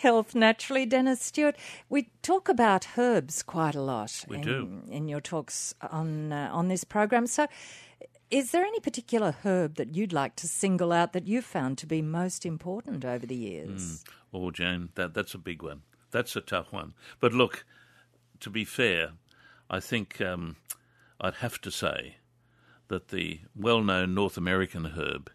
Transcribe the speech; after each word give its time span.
Health 0.00 0.34
Naturally. 0.34 0.86
Dennis 0.86 1.20
Stewart, 1.20 1.56
we 1.90 2.08
talk 2.22 2.48
about 2.48 2.96
herbs 2.96 3.42
quite 3.42 3.74
a 3.74 3.82
lot 3.82 4.24
We 4.26 4.36
in, 4.36 4.42
do. 4.42 4.82
in 4.88 5.08
your 5.08 5.20
talks 5.20 5.74
on, 5.90 6.32
uh, 6.32 6.48
on 6.50 6.68
this 6.68 6.84
program. 6.84 7.26
So, 7.26 7.46
is 8.30 8.50
there 8.50 8.64
any 8.64 8.80
particular 8.80 9.36
herb 9.44 9.74
that 9.74 9.94
you'd 9.94 10.14
like 10.14 10.36
to 10.36 10.48
single 10.48 10.90
out 10.90 11.12
that 11.12 11.26
you've 11.26 11.44
found 11.44 11.76
to 11.78 11.86
be 11.86 12.00
most 12.00 12.46
important 12.46 13.04
over 13.04 13.26
the 13.26 13.36
years? 13.36 14.02
Oh, 14.32 14.50
Jane, 14.50 14.88
that, 14.94 15.12
that's 15.12 15.34
a 15.34 15.38
big 15.38 15.62
one. 15.62 15.82
That's 16.12 16.34
a 16.34 16.40
tough 16.40 16.72
one. 16.72 16.94
But 17.18 17.34
look, 17.34 17.66
to 18.40 18.48
be 18.48 18.64
fair, 18.64 19.10
I 19.68 19.80
think 19.80 20.18
um, 20.22 20.56
I'd 21.20 21.34
have 21.34 21.60
to 21.60 21.70
say 21.70 22.16
that 22.88 23.08
the 23.08 23.40
well 23.54 23.82
known 23.82 24.14
North 24.14 24.38
American 24.38 24.86
herb, 24.86 25.30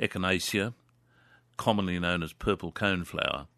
Echinacea, 0.00 0.72
commonly 1.58 1.98
known 1.98 2.22
as 2.22 2.32
purple 2.32 2.72
coneflower, 2.72 3.48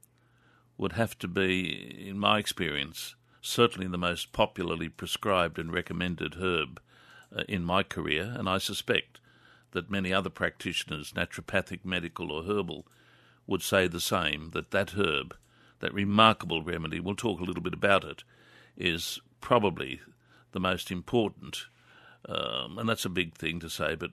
would 0.80 0.92
have 0.92 1.18
to 1.18 1.28
be, 1.28 2.08
in 2.08 2.18
my 2.18 2.38
experience, 2.38 3.14
certainly 3.42 3.86
the 3.86 3.98
most 3.98 4.32
popularly 4.32 4.88
prescribed 4.88 5.58
and 5.58 5.70
recommended 5.70 6.36
herb 6.36 6.80
uh, 7.36 7.42
in 7.46 7.62
my 7.62 7.82
career, 7.82 8.34
and 8.34 8.48
I 8.48 8.56
suspect 8.56 9.20
that 9.72 9.90
many 9.90 10.10
other 10.10 10.30
practitioners, 10.30 11.12
naturopathic, 11.12 11.84
medical, 11.84 12.32
or 12.32 12.44
herbal, 12.44 12.86
would 13.46 13.60
say 13.60 13.86
the 13.86 14.00
same 14.00 14.52
that 14.52 14.70
that 14.70 14.92
herb, 14.92 15.36
that 15.80 15.92
remarkable 15.92 16.62
remedy, 16.62 16.98
we'll 16.98 17.14
talk 17.14 17.40
a 17.40 17.44
little 17.44 17.62
bit 17.62 17.74
about 17.74 18.02
it, 18.02 18.24
is 18.74 19.20
probably 19.42 20.00
the 20.52 20.60
most 20.60 20.90
important. 20.90 21.66
Um, 22.26 22.78
and 22.78 22.88
that's 22.88 23.04
a 23.04 23.10
big 23.10 23.34
thing 23.34 23.60
to 23.60 23.68
say, 23.68 23.96
but 23.96 24.12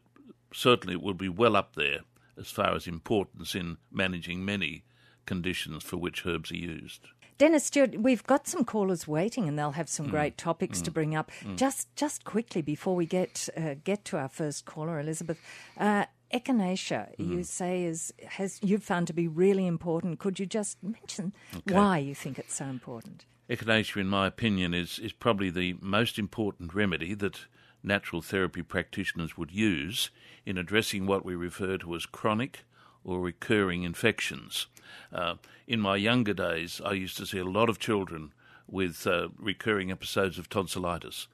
certainly 0.53 0.95
it 0.95 1.01
would 1.01 1.17
be 1.17 1.29
well 1.29 1.55
up 1.55 1.75
there 1.75 2.01
as 2.37 2.51
far 2.51 2.75
as 2.75 2.87
importance 2.87 3.55
in 3.55 3.77
managing 3.89 4.43
many 4.43 4.83
conditions 5.27 5.83
for 5.83 5.97
which 5.97 6.25
herbs 6.25 6.51
are 6.51 6.55
used. 6.57 7.01
Dennis 7.37 7.65
Stewart, 7.65 8.01
we've 8.01 8.23
got 8.25 8.47
some 8.47 8.65
callers 8.65 9.07
waiting, 9.07 9.47
and 9.47 9.59
they'll 9.59 9.73
have 9.73 9.85
Mm. 9.85 9.97
some 9.97 10.07
great 10.09 10.37
topics 10.39 10.81
to 10.81 10.89
bring 10.89 11.13
up. 11.13 11.31
Just, 11.55 11.95
just 11.95 12.23
quickly 12.23 12.63
before 12.63 12.95
we 12.95 13.05
get 13.05 13.47
uh, 13.55 13.75
get 13.83 14.03
to 14.05 14.17
our 14.17 14.27
first 14.29 14.65
caller, 14.65 14.99
Elizabeth, 14.99 15.37
uh, 15.77 16.05
echinacea, 16.33 17.15
Mm. 17.17 17.29
you 17.31 17.43
say 17.43 17.83
is 17.83 18.11
has 18.37 18.59
you've 18.63 18.83
found 18.83 19.05
to 19.07 19.13
be 19.13 19.27
really 19.27 19.67
important. 19.67 20.17
Could 20.17 20.39
you 20.39 20.47
just 20.47 20.81
mention 20.81 21.31
why 21.65 21.99
you 21.99 22.15
think 22.15 22.39
it's 22.39 22.55
so 22.55 22.65
important? 22.65 23.25
Echinacea, 23.49 23.97
in 24.01 24.07
my 24.07 24.25
opinion, 24.27 24.73
is, 24.73 24.97
is 24.99 25.13
probably 25.13 25.49
the 25.51 25.75
most 25.79 26.17
important 26.19 26.73
remedy 26.73 27.13
that 27.13 27.41
natural 27.83 28.21
therapy 28.21 28.61
practitioners 28.63 29.37
would 29.37 29.51
use 29.51 30.09
in 30.45 30.57
addressing 30.57 31.05
what 31.05 31.23
we 31.23 31.35
refer 31.35 31.77
to 31.77 31.95
as 31.95 32.05
chronic 32.07 32.65
or 33.07 33.21
recurring 33.21 33.83
infections. 33.83 34.67
Uh, 35.11 35.35
in 35.65 35.79
my 35.79 35.95
younger 35.95 36.33
days, 36.33 36.81
I 36.85 36.91
used 36.91 37.17
to 37.17 37.25
see 37.25 37.39
a 37.39 37.45
lot 37.45 37.69
of 37.69 37.79
children 37.79 38.33
with 38.69 39.07
uh, 39.07 39.29
recurring 39.39 39.89
episodes 39.89 40.37
of 40.37 40.49
tonsillitis. 40.49 41.27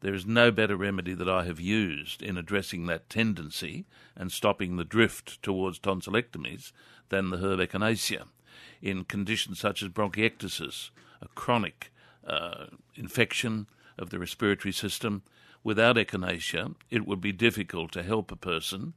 There 0.00 0.14
is 0.14 0.26
no 0.26 0.50
better 0.50 0.76
remedy 0.76 1.14
that 1.14 1.28
I 1.28 1.44
have 1.44 1.58
used 1.58 2.22
in 2.22 2.36
addressing 2.36 2.86
that 2.86 3.08
tendency 3.08 3.86
and 4.14 4.30
stopping 4.30 4.76
the 4.76 4.84
drift 4.84 5.42
towards 5.42 5.78
tonsillectomies 5.78 6.72
than 7.08 7.30
the 7.30 7.38
herb 7.38 7.60
echinacea. 7.60 8.24
In 8.82 9.04
conditions 9.04 9.58
such 9.58 9.82
as 9.82 9.88
bronchiectasis, 9.88 10.90
a 11.22 11.28
chronic 11.28 11.90
uh, 12.26 12.66
infection 12.94 13.66
of 13.96 14.10
the 14.10 14.18
respiratory 14.18 14.72
system, 14.72 15.22
without 15.64 15.96
echinacea, 15.96 16.74
it 16.90 17.06
would 17.06 17.22
be 17.22 17.32
difficult 17.32 17.90
to 17.92 18.02
help 18.02 18.30
a 18.30 18.36
person 18.36 18.92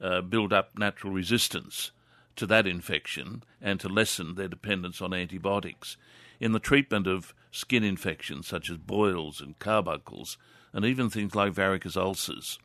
uh, 0.00 0.20
build 0.20 0.52
up 0.52 0.78
natural 0.78 1.12
resistance 1.12 1.90
to 2.36 2.46
that 2.46 2.66
infection 2.66 3.42
and 3.60 3.78
to 3.80 3.88
lessen 3.88 4.34
their 4.34 4.48
dependence 4.48 5.00
on 5.00 5.14
antibiotics. 5.14 5.96
In 6.40 6.52
the 6.52 6.58
treatment 6.58 7.06
of 7.06 7.34
skin 7.50 7.84
infections 7.84 8.46
such 8.46 8.70
as 8.70 8.76
boils 8.76 9.40
and 9.40 9.58
carbuncles, 9.58 10.36
and 10.72 10.84
even 10.84 11.08
things 11.08 11.34
like 11.34 11.52
varicose 11.52 11.96
ulcers, 11.96 12.58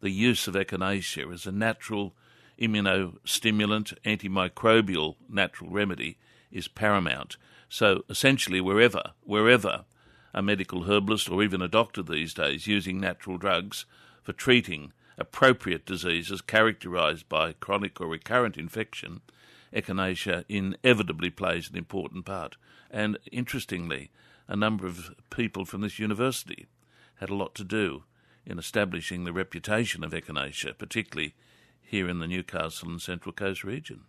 the 0.00 0.10
use 0.10 0.48
of 0.48 0.54
echinacea 0.54 1.32
as 1.32 1.46
a 1.46 1.52
natural 1.52 2.14
immunostimulant, 2.60 3.94
antimicrobial 4.04 5.16
natural 5.28 5.70
remedy 5.70 6.18
is 6.50 6.68
paramount. 6.68 7.36
So 7.68 8.04
essentially, 8.10 8.60
wherever, 8.60 9.12
wherever 9.22 9.84
a 10.34 10.42
medical 10.42 10.84
herbalist 10.84 11.30
or 11.30 11.42
even 11.42 11.62
a 11.62 11.68
doctor 11.68 12.02
these 12.02 12.34
days 12.34 12.66
using 12.66 13.00
natural 13.00 13.38
drugs 13.38 13.86
for 14.22 14.32
treating 14.32 14.92
appropriate 15.18 15.86
diseases 15.86 16.40
characterized 16.40 17.28
by 17.28 17.52
chronic 17.52 18.00
or 18.00 18.06
recurrent 18.06 18.56
infection, 18.56 19.20
echinacea 19.72 20.44
inevitably 20.48 21.30
plays 21.30 21.70
an 21.70 21.76
important 21.76 22.24
part. 22.24 22.56
And 22.90 23.18
interestingly, 23.30 24.10
a 24.48 24.56
number 24.56 24.86
of 24.86 25.14
people 25.30 25.64
from 25.64 25.80
this 25.80 25.98
university 25.98 26.66
had 27.16 27.30
a 27.30 27.34
lot 27.34 27.54
to 27.54 27.64
do 27.64 28.04
in 28.44 28.58
establishing 28.58 29.24
the 29.24 29.32
reputation 29.32 30.02
of 30.02 30.12
echinacea, 30.12 30.76
particularly 30.76 31.34
here 31.92 32.08
in 32.08 32.18
the 32.20 32.26
Newcastle 32.26 32.88
and 32.88 33.00
Central 33.02 33.34
Coast 33.34 33.62
region. 33.62 34.00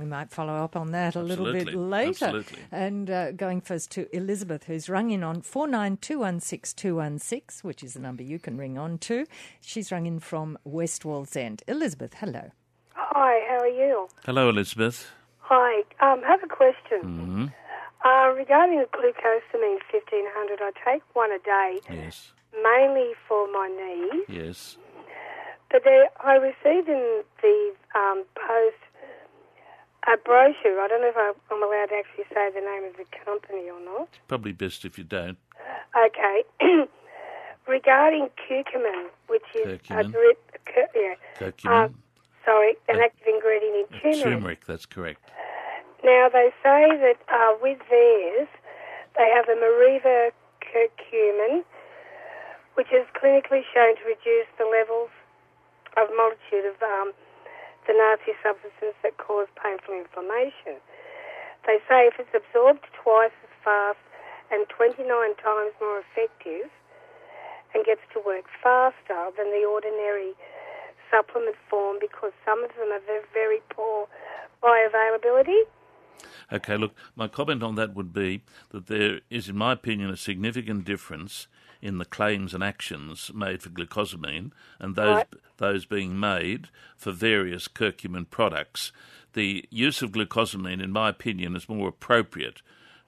We 0.00 0.06
might 0.06 0.30
follow 0.30 0.54
up 0.54 0.74
on 0.76 0.92
that 0.92 1.14
a 1.14 1.20
little 1.20 1.52
bit 1.52 1.74
later. 1.74 2.08
absolutely. 2.24 2.58
And 2.72 3.10
uh, 3.10 3.32
going 3.32 3.60
first 3.60 3.90
to 3.92 4.08
Elizabeth, 4.16 4.64
who's 4.64 4.88
rung 4.88 5.10
in 5.10 5.22
on 5.22 5.42
49216216, 5.42 7.62
which 7.62 7.84
is 7.84 7.92
the 7.92 8.00
number 8.00 8.22
you 8.22 8.38
can 8.38 8.56
ring 8.56 8.78
on 8.78 8.96
to. 8.98 9.26
She's 9.60 9.92
rung 9.92 10.06
in 10.06 10.20
from 10.20 10.56
West 10.64 11.02
Wallsend. 11.02 11.60
Elizabeth, 11.68 12.14
hello. 12.14 12.50
Hi, 12.94 13.40
how 13.46 13.58
are 13.58 13.68
you? 13.68 14.08
Hello, 14.24 14.48
Elizabeth. 14.48 15.10
Hi, 15.40 15.80
um, 16.00 16.22
I 16.24 16.28
have 16.28 16.42
a 16.42 16.48
question. 16.48 17.52
Uh, 18.04 18.32
regarding 18.34 18.78
the 18.78 18.86
glucosamine 18.86 19.78
1500, 19.92 20.60
I 20.62 20.70
take 20.84 21.02
one 21.14 21.30
a 21.30 21.38
day, 21.40 21.78
Yes, 21.90 22.32
mainly 22.62 23.12
for 23.28 23.46
my 23.52 23.68
knees. 23.68 24.24
yes. 24.28 24.78
But 25.70 25.82
there, 25.84 26.08
I 26.24 26.34
received 26.36 26.88
in 26.88 27.22
the 27.42 27.72
um, 27.94 28.24
post 28.34 28.76
a 30.06 30.16
brochure. 30.16 30.80
I 30.80 30.86
don't 30.88 31.00
know 31.02 31.08
if 31.08 31.16
I, 31.16 31.32
I'm 31.50 31.62
allowed 31.62 31.86
to 31.90 31.96
actually 31.96 32.24
say 32.32 32.50
the 32.54 32.60
name 32.60 32.84
of 32.84 32.96
the 32.96 33.04
company 33.24 33.68
or 33.68 33.80
not. 33.84 34.08
Probably 34.28 34.52
best 34.52 34.84
if 34.84 34.96
you 34.98 35.04
don't. 35.04 35.36
Okay. 35.96 36.44
regarding 37.66 38.28
curcumin, 38.48 39.06
which 39.28 39.42
is 39.54 39.66
Curcumin. 39.80 39.98
a 40.00 40.04
drip, 40.04 40.64
cur, 40.66 40.86
yeah, 40.94 41.14
Curcumin, 41.38 41.94
sorry, 42.44 42.76
an 42.88 43.00
Uh, 43.00 43.04
active 43.04 43.26
ingredient 43.26 43.76
in 43.76 43.98
turmeric. 44.00 44.22
turmeric, 44.22 44.64
that's 44.66 44.86
correct. 44.86 45.30
Now, 46.04 46.28
they 46.28 46.50
say 46.62 46.88
that 46.96 47.18
uh, 47.28 47.56
with 47.60 47.78
theirs, 47.90 48.48
they 49.16 49.28
have 49.34 49.48
a 49.48 49.56
Meriva 49.58 50.30
curcumin, 50.62 51.64
which 52.74 52.92
is 52.92 53.06
clinically 53.20 53.64
shown 53.74 53.96
to 53.96 54.04
reduce 54.06 54.46
the 54.58 54.64
levels 54.66 55.10
of 55.96 56.08
multitude 56.16 56.68
of 56.68 56.76
um, 56.82 57.12
the 57.86 57.94
nasty 57.94 58.32
substances 58.42 58.94
that 59.02 59.16
cause 59.16 59.48
painful 59.56 59.94
inflammation. 59.94 60.78
They 61.66 61.78
say 61.88 62.06
if 62.06 62.20
it's 62.20 62.34
absorbed 62.34 62.86
twice 62.94 63.34
as 63.42 63.54
fast 63.64 64.02
and 64.52 64.68
29 64.68 65.02
times 65.42 65.72
more 65.80 66.02
effective 66.04 66.70
and 67.74 67.84
gets 67.84 68.02
to 68.14 68.22
work 68.24 68.46
faster 68.62 69.30
than 69.36 69.50
the 69.50 69.66
ordinary 69.66 70.32
supplement 71.10 71.56
form 71.68 71.98
because 72.00 72.32
some 72.44 72.62
of 72.62 72.70
them 72.76 72.90
are 72.92 73.02
very, 73.06 73.24
very 73.32 73.60
poor 73.70 74.06
bioavailability. 74.62 75.62
Okay, 76.52 76.76
look, 76.76 76.94
my 77.14 77.28
comment 77.28 77.62
on 77.62 77.74
that 77.74 77.94
would 77.94 78.12
be 78.12 78.42
that 78.70 78.86
there 78.86 79.20
is, 79.30 79.48
in 79.48 79.56
my 79.56 79.72
opinion, 79.72 80.10
a 80.10 80.16
significant 80.16 80.84
difference 80.84 81.48
in 81.82 81.98
the 81.98 82.04
claims 82.04 82.54
and 82.54 82.62
actions 82.64 83.30
made 83.34 83.62
for 83.62 83.70
glucosamine 83.70 84.52
and 84.78 84.94
those 84.96 85.16
Right. 85.16 85.26
Those 85.58 85.86
being 85.86 86.18
made 86.18 86.68
for 86.96 87.12
various 87.12 87.68
curcumin 87.68 88.28
products. 88.28 88.92
The 89.32 89.66
use 89.70 90.02
of 90.02 90.12
glucosamine, 90.12 90.82
in 90.82 90.92
my 90.92 91.08
opinion, 91.10 91.56
is 91.56 91.68
more 91.68 91.88
appropriate 91.88 92.62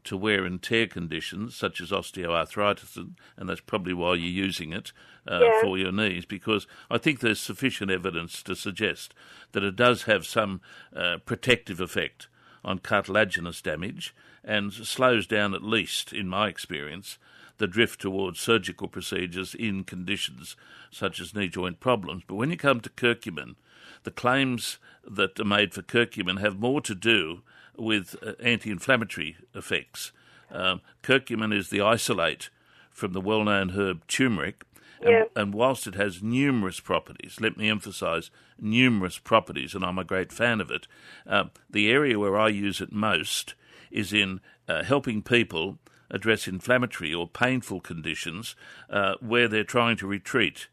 to 0.04 0.16
wear 0.16 0.44
and 0.44 0.62
tear 0.62 0.86
conditions 0.86 1.54
such 1.54 1.80
as 1.80 1.90
osteoarthritis, 1.90 2.96
and, 3.36 3.48
that's 3.48 3.60
probably 3.60 3.92
why 3.92 4.14
you're 4.14 4.44
using 4.46 4.72
it 4.72 4.92
uh, 5.30 5.40
Yeah. 5.42 5.60
for 5.60 5.76
your 5.76 5.92
knees, 5.92 6.24
because 6.24 6.66
I 6.90 6.98
think 6.98 7.20
there's 7.20 7.40
sufficient 7.40 7.90
evidence 7.90 8.42
to 8.44 8.54
suggest 8.54 9.12
that 9.52 9.64
it 9.64 9.76
does 9.76 10.04
have 10.04 10.24
some 10.26 10.60
uh, 10.94 11.18
protective 11.26 11.80
effect 11.80 12.28
on 12.64 12.78
cartilaginous 12.78 13.60
damage 13.60 14.14
and 14.44 14.72
slows 14.72 15.26
down, 15.26 15.52
at 15.54 15.62
least 15.62 16.12
in 16.12 16.28
my 16.28 16.48
experience, 16.48 17.18
the 17.58 17.66
drift 17.66 18.00
towards 18.00 18.40
surgical 18.40 18.88
procedures 18.88 19.54
in 19.54 19.84
conditions 19.84 20.56
such 20.90 21.20
as 21.20 21.34
knee 21.34 21.48
joint 21.48 21.80
problems. 21.80 22.22
But 22.26 22.36
when 22.36 22.50
you 22.50 22.56
come 22.56 22.80
to 22.80 22.90
curcumin, 22.90 23.56
the 24.04 24.10
claims 24.10 24.78
that 25.08 25.38
are 25.38 25.44
made 25.44 25.74
for 25.74 25.82
curcumin 25.82 26.40
have 26.40 26.58
more 26.58 26.80
to 26.82 26.94
do 26.94 27.42
with 27.76 28.16
uh, 28.24 28.32
anti 28.40 28.70
inflammatory 28.70 29.36
effects. 29.54 30.12
Um, 30.50 30.80
curcumin 31.02 31.54
is 31.54 31.68
the 31.68 31.80
isolate 31.80 32.50
from 32.90 33.12
the 33.12 33.20
well 33.20 33.44
known 33.44 33.70
herb 33.70 34.06
turmeric. 34.06 34.64
And, 35.00 35.10
Yeah. 35.10 35.24
and 35.36 35.54
whilst 35.54 35.86
it 35.86 35.94
has 35.94 36.22
numerous 36.22 36.80
properties, 36.80 37.38
let 37.40 37.56
me 37.56 37.70
emphasize 37.70 38.30
numerous 38.60 39.18
properties, 39.18 39.74
and 39.74 39.84
I'm 39.84 39.98
a 39.98 40.04
great 40.04 40.32
fan 40.32 40.60
of 40.60 40.72
it, 40.72 40.88
uh, 41.24 41.44
the 41.70 41.88
area 41.88 42.18
where 42.18 42.36
I 42.36 42.48
use 42.48 42.80
it 42.80 42.92
most 42.92 43.54
is 43.92 44.12
in 44.12 44.40
uh, 44.66 44.82
helping 44.82 45.22
people 45.22 45.78
address 46.10 46.48
inflammatory 46.48 47.12
or 47.12 47.28
painful 47.28 47.80
conditions 47.80 48.56
uh, 48.90 49.14
where 49.20 49.48
they're 49.48 49.64
trying 49.64 49.96
to 49.96 50.06
retreat 50.06 50.68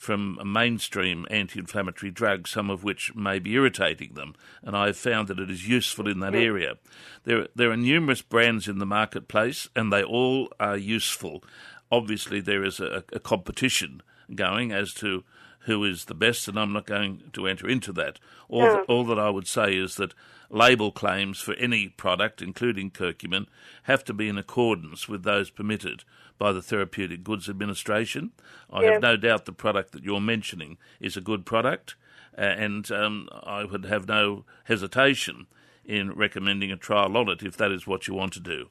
from 0.00 0.38
mainstream 0.50 1.26
anti-inflammatory 1.30 2.10
drugs, 2.10 2.50
some 2.50 2.70
of 2.70 2.82
which 2.82 3.14
may 3.14 3.38
be 3.38 3.52
irritating 3.52 4.14
them, 4.14 4.34
and 4.62 4.74
I've 4.74 4.96
found 4.96 5.28
that 5.28 5.38
it 5.38 5.50
is 5.50 5.68
useful 5.68 6.08
in 6.08 6.20
that 6.20 6.34
area. 6.34 6.76
There, 7.24 7.48
there 7.54 7.70
are 7.70 7.76
numerous 7.76 8.22
brands 8.22 8.66
in 8.66 8.78
the 8.78 8.86
marketplace, 8.86 9.68
and 9.76 9.92
they 9.92 10.02
all 10.02 10.48
are 10.58 10.78
useful. 10.78 11.44
Obviously, 11.92 12.40
there 12.40 12.64
is 12.64 12.80
a, 12.80 13.04
a 13.12 13.20
competition 13.20 14.00
going 14.34 14.72
as 14.72 14.94
to 14.94 15.22
who 15.64 15.84
is 15.84 16.06
the 16.06 16.14
best, 16.14 16.48
and 16.48 16.58
I'm 16.58 16.72
not 16.72 16.86
going 16.86 17.30
to 17.32 17.46
enter 17.46 17.68
into 17.68 17.92
that. 17.92 18.18
All, 18.48 18.62
No. 18.62 18.84
all 18.88 19.04
that 19.04 19.18
I 19.18 19.30
would 19.30 19.46
say 19.46 19.76
is 19.76 19.96
that 19.96 20.14
label 20.48 20.90
claims 20.90 21.40
for 21.40 21.54
any 21.54 21.88
product, 21.88 22.40
including 22.42 22.90
curcumin, 22.90 23.46
have 23.84 24.02
to 24.04 24.14
be 24.14 24.28
in 24.28 24.38
accordance 24.38 25.08
with 25.08 25.22
those 25.22 25.50
permitted 25.50 26.04
by 26.38 26.52
the 26.52 26.62
Therapeutic 26.62 27.22
Goods 27.22 27.48
Administration. 27.48 28.32
I 28.72 28.82
Yeah. 28.82 28.92
have 28.92 29.02
no 29.02 29.16
doubt 29.16 29.44
the 29.44 29.52
product 29.52 29.92
that 29.92 30.02
you're 30.02 30.20
mentioning 30.20 30.78
is 30.98 31.16
a 31.16 31.20
good 31.20 31.44
product, 31.44 31.94
and 32.34 32.90
um, 32.90 33.28
I 33.42 33.64
would 33.64 33.84
have 33.84 34.08
no 34.08 34.44
hesitation 34.64 35.46
in 35.84 36.12
recommending 36.12 36.72
a 36.72 36.76
trial 36.76 37.16
on 37.16 37.28
it 37.28 37.42
if 37.42 37.56
that 37.58 37.70
is 37.70 37.86
what 37.86 38.08
you 38.08 38.14
want 38.14 38.32
to 38.32 38.40
do. 38.40 38.68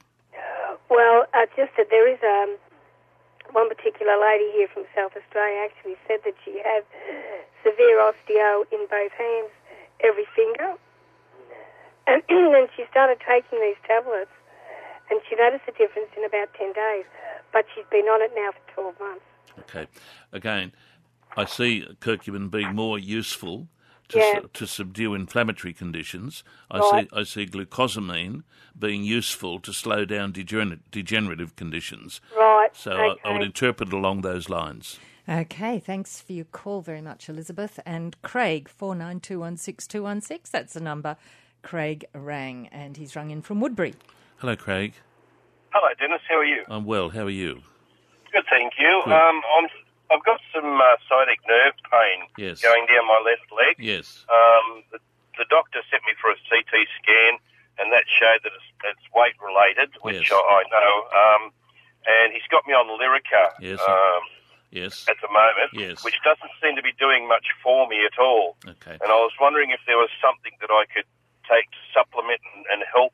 Well, 0.89 1.25
uh, 1.35 1.45
just 1.55 1.71
that 1.77 1.89
there 1.91 2.07
is 2.11 2.17
um, 2.23 2.57
one 3.53 3.69
particular 3.69 4.19
lady 4.19 4.51
here 4.53 4.67
from 4.67 4.85
South 4.95 5.11
Australia 5.15 5.65
actually 5.65 5.97
said 6.07 6.19
that 6.25 6.35
she 6.45 6.61
had 6.63 6.83
severe 7.63 7.97
osteo 7.99 8.63
in 8.71 8.85
both 8.89 9.11
hands, 9.13 9.51
every 10.03 10.25
finger. 10.35 10.75
And 12.07 12.23
then 12.27 12.67
she 12.75 12.85
started 12.89 13.19
taking 13.21 13.61
these 13.61 13.77
tablets, 13.85 14.31
and 15.11 15.21
she 15.29 15.35
noticed 15.35 15.63
a 15.67 15.71
difference 15.71 16.09
in 16.17 16.25
about 16.25 16.51
10 16.55 16.73
days. 16.73 17.05
But 17.53 17.65
she's 17.73 17.85
been 17.91 18.05
on 18.05 18.21
it 18.21 18.31
now 18.35 18.49
for 18.51 18.93
12 18.93 18.99
months. 18.99 19.25
Okay. 19.59 19.87
Again, 20.31 20.71
I 21.37 21.45
see 21.45 21.85
curcumin 22.01 22.49
being 22.49 22.73
more 22.75 22.97
useful 22.97 23.67
to, 24.09 24.17
Yeah. 24.17 24.33
su- 24.41 24.49
to 24.53 24.67
subdue 24.67 25.13
inflammatory 25.13 25.73
conditions. 25.73 26.43
I 26.69 26.79
Right. 26.79 27.09
see 27.09 27.15
I 27.19 27.23
see 27.23 27.45
glucosamine 27.45 28.43
being 28.77 29.03
useful 29.03 29.59
to 29.61 29.71
slow 29.73 30.05
down 30.05 30.33
degener- 30.33 30.79
degenerative 30.91 31.55
conditions. 31.55 32.21
Right. 32.35 32.69
So 32.73 32.91
okay. 32.91 33.19
I, 33.23 33.29
I 33.29 33.33
would 33.33 33.43
interpret 33.43 33.91
along 33.93 34.21
those 34.21 34.49
lines. 34.49 34.99
Okay, 35.27 35.77
thanks 35.79 36.19
for 36.21 36.33
your 36.33 36.45
call 36.45 36.81
very 36.81 37.01
much, 37.01 37.29
Elizabeth. 37.29 37.79
And 37.85 38.19
Craig, 38.23 38.67
49216216, 38.67 40.49
that's 40.49 40.73
the 40.73 40.79
number 40.79 41.17
Craig 41.61 42.05
rang, 42.13 42.67
and 42.71 42.97
he's 42.97 43.15
rung 43.15 43.29
in 43.29 43.41
from 43.43 43.59
Woodberry. 43.61 43.93
Hello, 44.37 44.55
Craig. 44.55 44.93
Hello, 45.71 45.93
Dennis. 45.99 46.21
How 46.27 46.37
are 46.37 46.45
you? 46.45 46.63
I'm 46.67 46.85
well. 46.85 47.09
How 47.09 47.23
are 47.25 47.29
you? 47.29 47.61
Good, 48.31 48.45
thank 48.49 48.73
you. 48.79 49.01
Good. 49.05 49.13
Um, 49.13 49.41
I'm, 49.57 49.67
I've 50.11 50.25
got 50.25 50.41
some 50.53 50.81
uh, 50.81 50.97
sciatic 51.07 51.39
nerve 51.47 51.77
pain 51.89 52.25
Yes. 52.37 52.61
going 52.61 52.85
down 52.89 53.05
my 53.07 53.21
left 53.23 53.45
leg. 53.53 53.75
Yes. 53.77 54.25
Um, 54.29 54.83
the, 54.91 54.99
the 55.37 55.45
doctor 55.49 55.79
sent 55.89 56.01
me 56.09 56.13
for 56.19 56.31
a 56.31 56.37
CT 56.49 56.73
scan, 57.01 57.37
and 57.77 57.93
that 57.93 58.05
showed 58.09 58.41
that 58.43 58.51
it's, 58.57 58.69
it's 58.83 59.05
weight 59.13 59.37
related, 59.39 59.93
which 60.01 60.29
Yes. 60.29 60.33
I, 60.33 60.41
I 60.41 60.61
know. 60.73 60.91
Um, 61.13 61.41
and 62.09 62.33
he's 62.33 62.47
got 62.49 62.65
me 62.65 62.73
on 62.73 62.87
Lyrica 62.99 63.53
Yes. 63.61 63.79
um, 63.87 64.23
Yes. 64.71 65.05
at 65.09 65.17
the 65.21 65.29
moment, 65.29 65.73
Yes. 65.73 66.03
which 66.03 66.17
doesn't 66.23 66.51
seem 66.61 66.75
to 66.75 66.81
be 66.81 66.93
doing 66.97 67.27
much 67.27 67.47
for 67.63 67.87
me 67.87 68.05
at 68.05 68.17
all. 68.19 68.57
Okay. 68.67 68.97
And 69.01 69.09
I 69.13 69.17
was 69.21 69.31
wondering 69.39 69.69
if 69.71 69.79
there 69.85 69.97
was 69.97 70.09
something 70.21 70.53
that 70.61 70.69
I 70.69 70.85
could 70.93 71.05
take 71.49 71.69
to 71.71 71.81
supplement 71.93 72.41
and, 72.55 72.65
and 72.71 72.83
help 72.93 73.13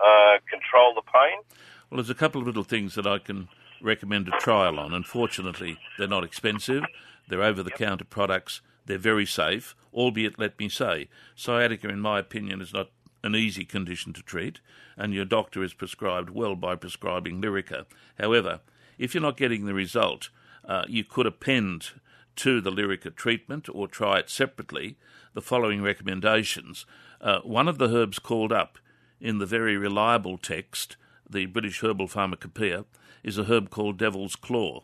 uh, 0.00 0.38
control 0.48 0.94
the 0.94 1.02
pain. 1.02 1.40
Well, 1.88 1.96
there's 1.96 2.10
a 2.10 2.14
couple 2.14 2.40
of 2.40 2.46
little 2.46 2.64
things 2.64 2.94
that 2.94 3.06
I 3.06 3.18
can 3.18 3.48
recommend 3.82 4.28
a 4.28 4.38
trial 4.38 4.78
on. 4.78 4.92
Unfortunately, 4.94 5.78
they're 5.98 6.08
not 6.08 6.24
expensive. 6.24 6.84
They're 7.28 7.42
over-the-counter 7.42 8.04
products. 8.04 8.60
They're 8.86 8.98
very 8.98 9.26
safe, 9.26 9.76
albeit, 9.94 10.38
let 10.38 10.58
me 10.58 10.68
say, 10.68 11.08
sciatica, 11.36 11.88
in 11.88 12.00
my 12.00 12.18
opinion, 12.18 12.60
is 12.60 12.72
not 12.72 12.90
an 13.22 13.36
easy 13.36 13.64
condition 13.64 14.12
to 14.14 14.22
treat, 14.22 14.60
and 14.96 15.12
your 15.12 15.24
doctor 15.24 15.62
is 15.62 15.74
prescribed 15.74 16.30
well 16.30 16.56
by 16.56 16.74
prescribing 16.74 17.40
Lyrica. 17.40 17.84
However, 18.18 18.60
if 18.98 19.14
you're 19.14 19.22
not 19.22 19.36
getting 19.36 19.66
the 19.66 19.74
result, 19.74 20.30
uh, 20.64 20.84
you 20.88 21.04
could 21.04 21.26
append 21.26 21.90
to 22.36 22.60
the 22.60 22.72
Lyrica 22.72 23.14
treatment 23.14 23.68
or 23.72 23.86
try 23.86 24.18
it 24.18 24.30
separately 24.30 24.96
the 25.34 25.42
following 25.42 25.82
recommendations. 25.82 26.86
Uh, 27.20 27.40
one 27.40 27.68
of 27.68 27.78
the 27.78 27.94
herbs 27.94 28.18
called 28.18 28.52
up 28.52 28.78
in 29.20 29.38
the 29.38 29.46
very 29.46 29.76
reliable 29.76 30.38
text, 30.38 30.96
the 31.28 31.46
British 31.46 31.82
Herbal 31.82 32.08
Pharmacopoeia, 32.08 32.84
is 33.22 33.38
a 33.38 33.44
herb 33.44 33.70
called 33.70 33.98
Devil's 33.98 34.36
Claw. 34.36 34.82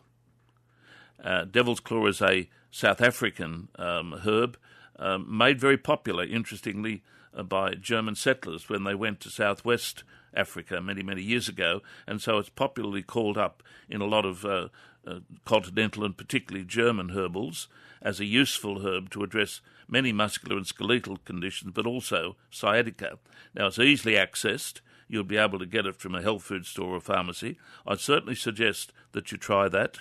Uh, 1.23 1.45
Devil's 1.45 1.79
Claw 1.79 2.07
is 2.07 2.21
a 2.21 2.49
South 2.71 3.01
African 3.01 3.69
um, 3.77 4.13
herb 4.25 4.57
um, 4.99 5.25
made 5.35 5.59
very 5.59 5.77
popular, 5.77 6.23
interestingly, 6.23 7.03
uh, 7.35 7.43
by 7.43 7.73
German 7.73 8.15
settlers 8.15 8.69
when 8.69 8.83
they 8.83 8.95
went 8.95 9.19
to 9.21 9.29
southwest 9.29 10.03
Africa 10.33 10.81
many, 10.81 11.03
many 11.03 11.21
years 11.21 11.47
ago, 11.47 11.81
and 12.05 12.21
so 12.21 12.37
it's 12.37 12.49
popularly 12.49 13.01
called 13.01 13.37
up 13.37 13.63
in 13.89 14.01
a 14.01 14.05
lot 14.05 14.25
of 14.25 14.45
uh, 14.45 14.67
uh, 15.05 15.19
continental 15.45 16.03
and 16.03 16.17
particularly 16.17 16.65
German 16.65 17.09
herbals 17.09 17.67
as 18.01 18.19
a 18.19 18.25
useful 18.25 18.85
herb 18.85 19.09
to 19.09 19.23
address 19.23 19.61
many 19.87 20.11
muscular 20.11 20.57
and 20.57 20.67
skeletal 20.67 21.17
conditions, 21.25 21.71
but 21.73 21.87
also 21.87 22.35
sciatica. 22.51 23.17
Now, 23.55 23.67
it's 23.67 23.79
easily 23.79 24.13
accessed. 24.13 24.81
You'll 25.07 25.23
be 25.23 25.37
able 25.37 25.59
to 25.59 25.65
get 25.65 25.85
it 25.85 25.95
from 25.95 26.15
a 26.15 26.21
health 26.21 26.43
food 26.43 26.65
store 26.65 26.95
or 26.95 26.99
pharmacy. 26.99 27.57
I'd 27.85 27.99
certainly 27.99 28.35
suggest 28.35 28.91
that 29.13 29.31
you 29.31 29.37
try 29.37 29.69
that. 29.69 29.99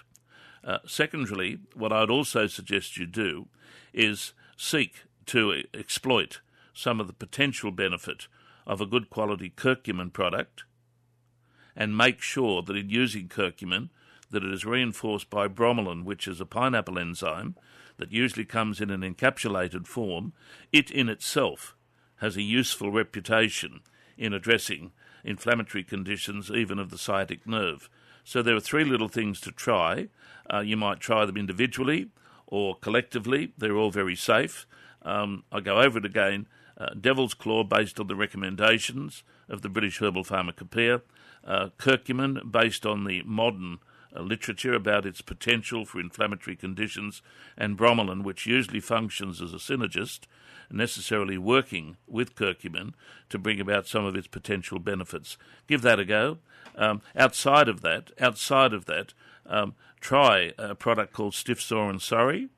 Uh, 0.64 0.79
what 1.75 1.93
I'd 1.93 2.11
also 2.11 2.47
suggest 2.49 2.97
you 2.97 3.06
do 3.06 3.47
is 3.93 4.32
seek 4.56 5.05
to 5.26 5.62
exploit 5.73 6.41
some 6.75 7.00
of 7.00 7.06
the 7.06 7.12
potential 7.12 7.70
benefit 7.70 8.26
of 8.67 8.81
a 8.81 8.87
good 8.87 9.08
quality 9.11 9.49
curcumin 9.49 10.12
product 10.12 10.64
and 11.76 11.97
make 11.97 12.20
sure 12.20 12.62
that 12.62 12.76
in 12.76 12.91
using 12.91 13.29
curcumin 13.29 13.91
that 14.31 14.43
it 14.43 14.52
is 14.52 14.64
reinforced 14.64 15.31
by 15.31 15.47
bromelain, 15.47 16.05
which 16.05 16.26
is 16.26 16.41
a 16.41 16.47
pineapple 16.47 16.99
enzyme 16.99 17.55
that 17.99 18.12
usually 18.12 18.44
comes 18.44 18.81
in 18.81 18.91
an 18.91 19.02
encapsulated 19.02 19.87
form. 19.87 20.32
It 20.73 20.91
in 20.91 21.09
itself 21.09 21.76
has 22.17 22.37
a 22.37 22.43
useful 22.43 22.91
reputation 22.91 23.81
in 24.16 24.32
addressing 24.32 24.92
inflammatory 25.24 25.84
conditions, 25.84 26.50
even 26.50 26.78
of 26.78 26.90
the 26.90 26.98
sciatic 26.98 27.46
nerve. 27.46 27.90
So 28.25 28.42
there 28.42 28.56
are 28.56 28.61
three 28.61 28.85
little 28.85 29.08
things 29.08 29.40
to 29.42 29.52
try. 29.52 30.08
Uh, 30.52 30.61
you 30.61 30.76
might 30.76 31.00
try 31.00 31.25
them 31.25 31.37
individually 31.37 32.08
or 32.46 32.76
collectively. 32.76 33.52
They're 33.58 33.76
all 33.76 33.90
very 33.90 34.16
safe. 34.16 34.66
Um, 35.02 35.44
I 35.52 35.61
go 35.61 35.80
over 35.80 35.99
it 35.99 36.04
again. 36.04 36.46
Uh, 36.78 36.94
Devil's 37.00 37.35
Claw, 37.35 37.64
based 37.64 37.99
on 37.99 38.06
the 38.06 38.16
recommendations 38.16 39.23
of 39.49 39.62
the 39.62 39.68
British 39.68 39.99
Herbal 39.99 40.25
Pharmacopoeia. 40.25 41.02
Uh, 41.44 41.68
curcumin, 41.78 42.50
based 42.50 42.85
on 42.85 43.04
the 43.04 43.23
modern 43.25 43.78
literature 44.23 44.75
about 44.75 45.06
its 45.06 45.20
potential 45.20 45.85
for 45.85 46.00
inflammatory 46.00 46.56
conditions, 46.56 47.23
and 47.56 47.78
bromelain, 47.78 48.23
which 48.23 48.46
usually 48.46 48.80
functions 48.80 49.40
as 49.40 49.52
a 49.52 49.58
synergist, 49.58 50.20
necessarily 50.70 51.38
working 51.38 51.96
with 52.06 52.35
curcumin 52.35 52.92
to 53.28 53.38
bring 53.38 53.61
about 53.61 53.87
some 53.87 54.04
of 54.04 54.16
its 54.16 54.26
potential 54.26 54.78
benefits. 54.78 55.37
Give 55.66 55.82
that 55.82 56.00
a 56.00 56.04
go. 56.04 56.38
Um, 56.76 57.02
outside 57.16 57.68
of 57.68 57.80
that, 57.82 58.11
outside 58.20 58.73
of 58.73 58.87
that, 58.87 59.14
um, 59.46 59.75
try 60.00 60.52
a 60.58 60.75
product 60.75 61.12
called 61.12 61.35
Stiff 61.35 61.61
Sore 61.61 61.88
and 61.88 62.02
Surrey, 62.02 62.49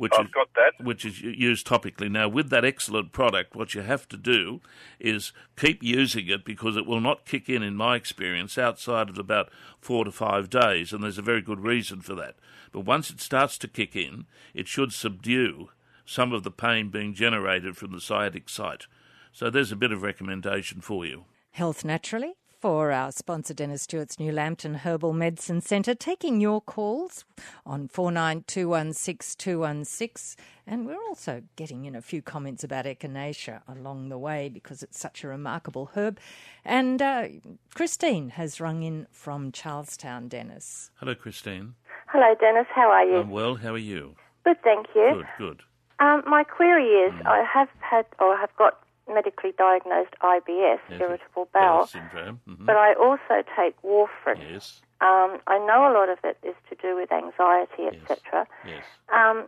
which 0.00 0.14
I've 0.16 0.26
is 0.26 0.32
got 0.32 0.48
that. 0.54 0.82
which 0.82 1.04
is 1.04 1.20
used 1.20 1.66
topically. 1.66 2.10
Now, 2.10 2.26
with 2.26 2.48
that 2.48 2.64
excellent 2.64 3.12
product, 3.12 3.54
what 3.54 3.74
you 3.74 3.82
have 3.82 4.08
to 4.08 4.16
do 4.16 4.62
is 4.98 5.32
keep 5.58 5.82
using 5.82 6.26
it 6.28 6.42
because 6.42 6.78
it 6.78 6.86
will 6.86 7.02
not 7.02 7.26
kick 7.26 7.50
in, 7.50 7.62
in 7.62 7.76
my 7.76 7.96
experience, 7.96 8.56
outside 8.56 9.10
of 9.10 9.18
about 9.18 9.50
four 9.78 10.06
to 10.06 10.10
five 10.10 10.48
days, 10.48 10.94
and 10.94 11.04
there's 11.04 11.18
a 11.18 11.22
very 11.22 11.42
good 11.42 11.60
reason 11.60 12.00
for 12.00 12.14
that. 12.14 12.36
But 12.72 12.86
once 12.86 13.10
it 13.10 13.20
starts 13.20 13.58
to 13.58 13.68
kick 13.68 13.94
in, 13.94 14.24
it 14.54 14.68
should 14.68 14.94
subdue 14.94 15.68
some 16.06 16.32
of 16.32 16.44
the 16.44 16.50
pain 16.50 16.88
being 16.88 17.12
generated 17.12 17.76
from 17.76 17.92
the 17.92 18.00
sciatic 18.00 18.48
site. 18.48 18.86
So 19.32 19.50
there's 19.50 19.70
a 19.70 19.76
bit 19.76 19.92
of 19.92 20.02
recommendation 20.02 20.80
for 20.80 21.04
you. 21.04 21.26
Health 21.50 21.84
Naturally 21.84 22.36
for 22.60 22.92
our 22.92 23.10
sponsor, 23.10 23.54
Dennis 23.54 23.80
Stewart's 23.82 24.20
New 24.20 24.32
Lambton 24.32 24.74
Herbal 24.74 25.14
Medicine 25.14 25.62
Centre, 25.62 25.94
taking 25.94 26.42
your 26.42 26.60
calls 26.60 27.24
on 27.64 27.88
49216216. 27.88 30.36
And 30.66 30.84
we're 30.84 31.02
also 31.08 31.40
getting 31.56 31.86
in 31.86 31.94
a 31.94 32.02
few 32.02 32.20
comments 32.20 32.62
about 32.62 32.84
echinacea 32.84 33.62
along 33.66 34.10
the 34.10 34.18
way 34.18 34.50
because 34.50 34.82
it's 34.82 35.00
such 35.00 35.24
a 35.24 35.28
remarkable 35.28 35.92
herb. 35.94 36.20
And 36.62 37.00
uh, 37.00 37.28
Christine 37.74 38.28
has 38.30 38.60
rung 38.60 38.82
in 38.82 39.06
from 39.10 39.52
Charlestown, 39.52 40.28
Dennis. 40.28 40.90
Hello, 40.96 41.14
Christine. 41.14 41.76
Hello, 42.08 42.34
Dennis. 42.38 42.66
How 42.74 42.90
are 42.90 43.06
you? 43.06 43.20
I'm 43.20 43.30
well. 43.30 43.54
How 43.54 43.72
are 43.72 43.78
you? 43.78 44.16
Good, 44.44 44.62
thank 44.62 44.88
you. 44.94 45.12
Good, 45.14 45.26
good. 45.38 45.62
Um, 45.98 46.24
my 46.26 46.44
query 46.44 46.88
is, 46.88 47.14
I 47.24 47.42
have 47.50 47.70
had 47.80 48.04
or 48.18 48.36
have 48.36 48.54
got 48.56 48.80
medically 49.14 49.52
diagnosed 49.58 50.14
IBS, 50.22 50.78
Yes, 50.88 51.00
irritable 51.00 51.48
Bowel 51.52 51.86
syndrome. 51.86 52.40
mhm. 52.48 52.66
but 52.66 52.76
I 52.76 52.94
also 52.94 53.42
take 53.56 53.80
warfarin. 53.82 54.40
Yes, 54.52 54.82
Um, 55.00 55.40
I 55.46 55.58
know 55.58 55.90
a 55.90 55.92
lot 55.92 56.08
of 56.10 56.18
it 56.24 56.36
is 56.42 56.54
to 56.68 56.74
do 56.76 56.94
with 56.96 57.10
anxiety, 57.10 57.86
etc. 57.88 58.46
yes. 58.66 58.84
Um, 59.12 59.44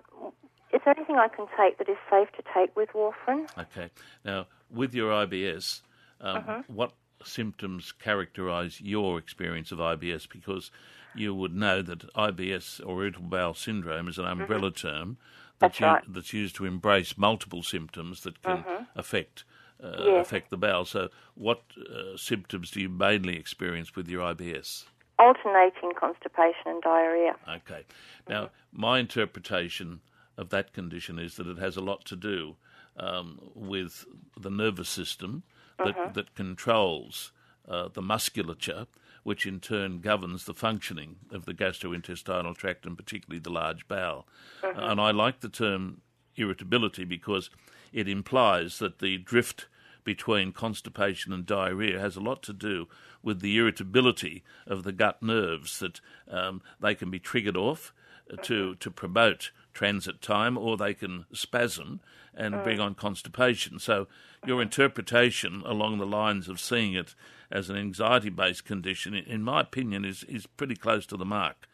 is 0.73 0.81
there 0.85 0.95
anything 0.97 1.17
I 1.17 1.29
can 1.29 1.47
take 1.57 1.77
that 1.79 1.89
is 1.89 1.99
safe 2.09 2.33
to 2.33 2.43
take 2.55 2.75
with 2.75 2.89
warfarin? 2.95 3.47
Okay. 3.59 3.91
Now, 4.25 4.47
with 4.71 4.95
your 4.95 5.13
IBS, 5.13 5.83
um, 6.21 6.37
Uh-huh. 6.39 6.63
what 6.69 6.93
symptoms 7.25 7.93
characterise 7.93 8.81
your 8.83 9.19
experience 9.19 9.71
of 9.73 9.79
IBS? 9.81 10.27
Because 10.27 10.71
you 11.15 11.35
would 11.35 11.55
know 11.55 11.83
that 11.83 12.11
IBS 12.15 12.81
or 12.81 13.03
irritable 13.03 13.29
bowel 13.29 13.55
syndrome 13.55 14.09
is 14.09 14.19
an 14.19 14.25
umbrella 14.27 14.71
term 14.71 15.19
That's 15.59 15.79
that 15.79 15.87
right. 15.87 16.03
that's 16.09 16.33
used 16.33 16.57
to 16.57 16.65
embrace 16.65 17.17
multiple 17.19 17.63
symptoms 17.63 18.23
that 18.23 18.41
can 18.43 18.65
affect. 18.97 19.45
Uh, 19.83 20.05
Yes. 20.07 20.27
affect 20.27 20.51
the 20.51 20.57
bowel. 20.57 20.85
So, 20.85 21.09
what 21.35 21.63
uh, 21.77 22.17
symptoms 22.17 22.71
do 22.71 22.81
you 22.81 22.89
mainly 22.89 23.37
experience 23.37 23.97
with 23.97 24.09
your 24.09 24.23
IBS? 24.33 24.85
Alternating 25.19 25.93
constipation 25.99 26.67
and 26.67 26.83
diarrhea. 26.83 27.35
Okay. 27.49 27.85
Now, 28.29 28.51
my 28.73 29.01
interpretation 29.01 30.01
of 30.37 30.51
that 30.51 30.73
condition 30.73 31.19
is 31.19 31.35
that 31.37 31.49
it 31.49 31.59
has 31.59 31.77
a 31.77 31.81
lot 31.81 32.05
to 32.07 32.17
do 32.17 32.57
um, 32.97 33.41
with 33.55 34.05
the 34.39 34.51
nervous 34.51 34.89
system 34.89 35.43
that, 35.79 36.15
that 36.15 36.35
controls 36.37 37.33
uh, 37.69 37.89
the 37.93 38.03
musculature, 38.03 38.87
which 39.25 39.47
in 39.47 39.59
turn 39.61 40.01
governs 40.01 40.45
the 40.45 40.55
functioning 40.55 41.17
of 41.33 41.45
the 41.45 41.55
gastrointestinal 41.55 42.57
tract 42.57 42.87
and 42.87 42.97
particularly 42.97 43.41
the 43.41 43.51
large 43.51 43.87
bowel. 43.89 44.27
and 44.63 45.01
I 45.01 45.11
like 45.11 45.41
the 45.41 45.49
term 45.49 46.03
irritability 46.37 47.05
because 47.05 47.51
it 47.93 48.09
implies 48.09 48.79
that 48.79 49.01
the 49.01 49.19
drift 49.19 49.67
between 50.05 50.53
constipation 50.53 51.33
and 51.33 51.47
diarrhea 51.47 51.99
has 52.01 52.17
a 52.17 52.21
lot 52.21 52.43
to 52.43 52.53
do 52.53 52.89
with 53.23 53.41
the 53.41 53.57
irritability 53.57 54.43
of 54.67 54.83
the 54.83 54.93
gut 54.93 55.23
nerves 55.23 55.79
that 55.79 56.01
um, 56.31 56.61
they 56.81 56.95
can 56.95 57.11
be 57.11 57.19
triggered 57.19 57.57
off 57.57 57.93
uh, 58.33 58.37
to 58.43 58.75
to 58.77 58.91
promote 58.91 59.51
transit 59.73 60.21
time 60.21 60.59
or 60.59 60.77
they 60.77 60.93
can 60.95 61.25
spasm 61.33 62.01
and 62.35 62.63
bring 62.63 62.81
on 62.81 62.95
constipation. 62.95 63.79
So 63.79 64.07
your 64.47 64.61
interpretation 64.61 65.63
along 65.65 65.99
the 65.99 66.07
lines 66.07 66.49
of 66.49 66.61
seeing 66.61 66.95
it 66.95 67.15
as 67.51 67.71
an 67.71 67.77
anxiety 67.77 68.31
based 68.31 68.65
condition, 68.65 69.15
in- 69.15 69.25
in 69.25 69.43
my 69.43 69.61
opinion, 69.61 70.05
is, 70.05 70.25
is 70.25 70.47
pretty 70.47 70.77
close 70.77 71.07
to 71.07 71.17
the 71.17 71.25
mark. 71.25 71.69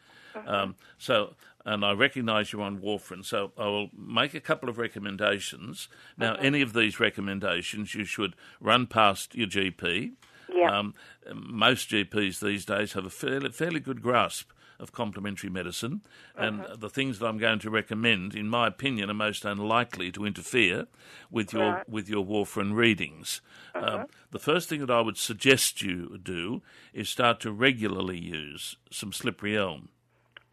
Um, 0.45 0.75
so, 0.97 1.35
and 1.65 1.85
I 1.85 1.91
recognise 1.93 2.51
you're 2.51 2.61
on 2.61 2.79
warfarin, 2.79 3.25
so 3.25 3.51
I 3.57 3.65
will 3.65 3.89
make 3.95 4.33
a 4.33 4.39
couple 4.39 4.69
of 4.69 4.77
recommendations. 4.77 5.87
Now, 6.17 6.35
any 6.35 6.61
of 6.61 6.73
these 6.73 6.99
recommendations 6.99 7.93
you 7.93 8.05
should 8.05 8.35
run 8.59 8.87
past 8.87 9.35
your 9.35 9.47
GP. 9.47 10.13
Yeah. 10.53 10.79
Um, 10.79 10.95
most 11.33 11.89
GPs 11.89 12.39
these 12.39 12.65
days 12.65 12.93
have 12.93 13.05
a 13.05 13.09
fairly, 13.09 13.51
fairly 13.51 13.79
good 13.79 14.01
grasp 14.01 14.51
of 14.79 14.93
complementary 14.93 15.49
medicine, 15.49 16.01
and 16.35 16.65
the 16.77 16.89
things 16.89 17.19
that 17.19 17.27
I'm 17.27 17.37
going 17.37 17.59
to 17.59 17.69
recommend, 17.69 18.33
in 18.33 18.47
my 18.47 18.67
opinion, 18.67 19.09
are 19.09 19.13
most 19.13 19.43
unlikely 19.43 20.11
to 20.13 20.25
interfere 20.25 20.87
with 21.29 21.51
your 21.53 21.83
with 21.87 22.07
your 22.07 22.25
warfarin 22.25 22.73
readings. 22.73 23.41
Um, 23.75 24.05
the 24.31 24.39
first 24.39 24.69
thing 24.69 24.79
that 24.79 24.89
I 24.89 25.01
would 25.01 25.17
suggest 25.17 25.81
you 25.81 26.17
do 26.17 26.61
is 26.93 27.09
start 27.09 27.41
to 27.41 27.51
regularly 27.51 28.17
use 28.17 28.77
some 28.89 29.11
slippery 29.11 29.57
elm. 29.57 29.89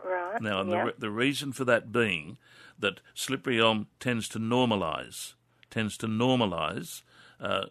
Right. 0.05 0.41
Now, 0.41 0.61
and 0.61 0.71
yeah. 0.71 0.85
the, 0.87 0.95
the 0.99 1.11
reason 1.11 1.53
for 1.53 1.65
that 1.65 1.93
being 1.93 2.39
that 2.79 3.01
slippery 3.15 3.61
elm 3.61 3.87
tends 4.01 4.29
to 4.31 4.39
normalise, 4.39 5.35
tends 5.71 5.97
to 5.99 6.07
normalise 6.07 7.03
uh, 7.41 7.67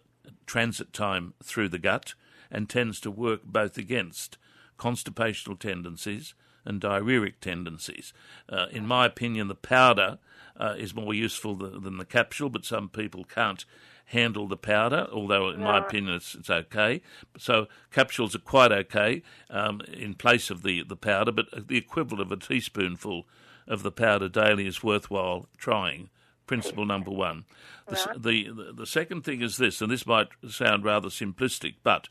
transit 0.46 0.92
time 0.92 1.34
through 1.42 1.68
the 1.68 1.78
gut, 1.78 2.14
and 2.50 2.68
tends 2.68 3.00
to 3.00 3.10
work 3.10 3.42
both 3.44 3.78
against 3.78 4.38
constipational 4.78 5.58
tendencies 5.58 6.34
and 6.64 6.80
diarrheic 6.80 7.40
tendencies. 7.40 8.12
Uh, 8.48 8.66
in 8.70 8.86
my 8.86 9.06
opinion, 9.06 9.48
the 9.48 9.54
powder 9.54 10.18
uh, 10.56 10.74
is 10.76 10.94
more 10.94 11.14
useful 11.14 11.54
than, 11.54 11.82
than 11.82 11.98
the 11.98 12.04
capsule, 12.04 12.50
but 12.50 12.64
some 12.64 12.88
people 12.88 13.24
can't 13.24 13.64
handle 14.06 14.46
the 14.46 14.56
powder, 14.56 15.08
although 15.12 15.50
in 15.50 15.60
my 15.60 15.78
opinion 15.78 16.14
it's, 16.14 16.34
it's 16.34 16.50
okay. 16.50 17.02
So 17.38 17.66
capsules 17.90 18.34
are 18.34 18.40
quite 18.40 18.72
okay 18.72 19.22
um, 19.50 19.80
in 19.92 20.14
place 20.14 20.48
of 20.50 20.62
the, 20.62 20.84
the 20.84 20.96
powder, 20.96 21.32
but 21.32 21.68
the 21.68 21.76
equivalent 21.76 22.20
of 22.20 22.32
a 22.32 22.36
teaspoonful 22.36 23.26
of 23.66 23.82
the 23.82 23.90
powder 23.90 24.28
daily 24.28 24.66
is 24.66 24.82
worthwhile 24.82 25.48
trying. 25.58 26.08
Principle 26.46 26.86
number 26.86 27.10
one. 27.10 27.44
The, 27.88 28.14
the 28.16 28.72
the 28.72 28.86
second 28.86 29.22
thing 29.24 29.42
is 29.42 29.56
this, 29.56 29.82
and 29.82 29.90
this 29.90 30.06
might 30.06 30.28
sound 30.48 30.84
rather 30.84 31.08
simplistic, 31.08 31.74
but 31.82 32.08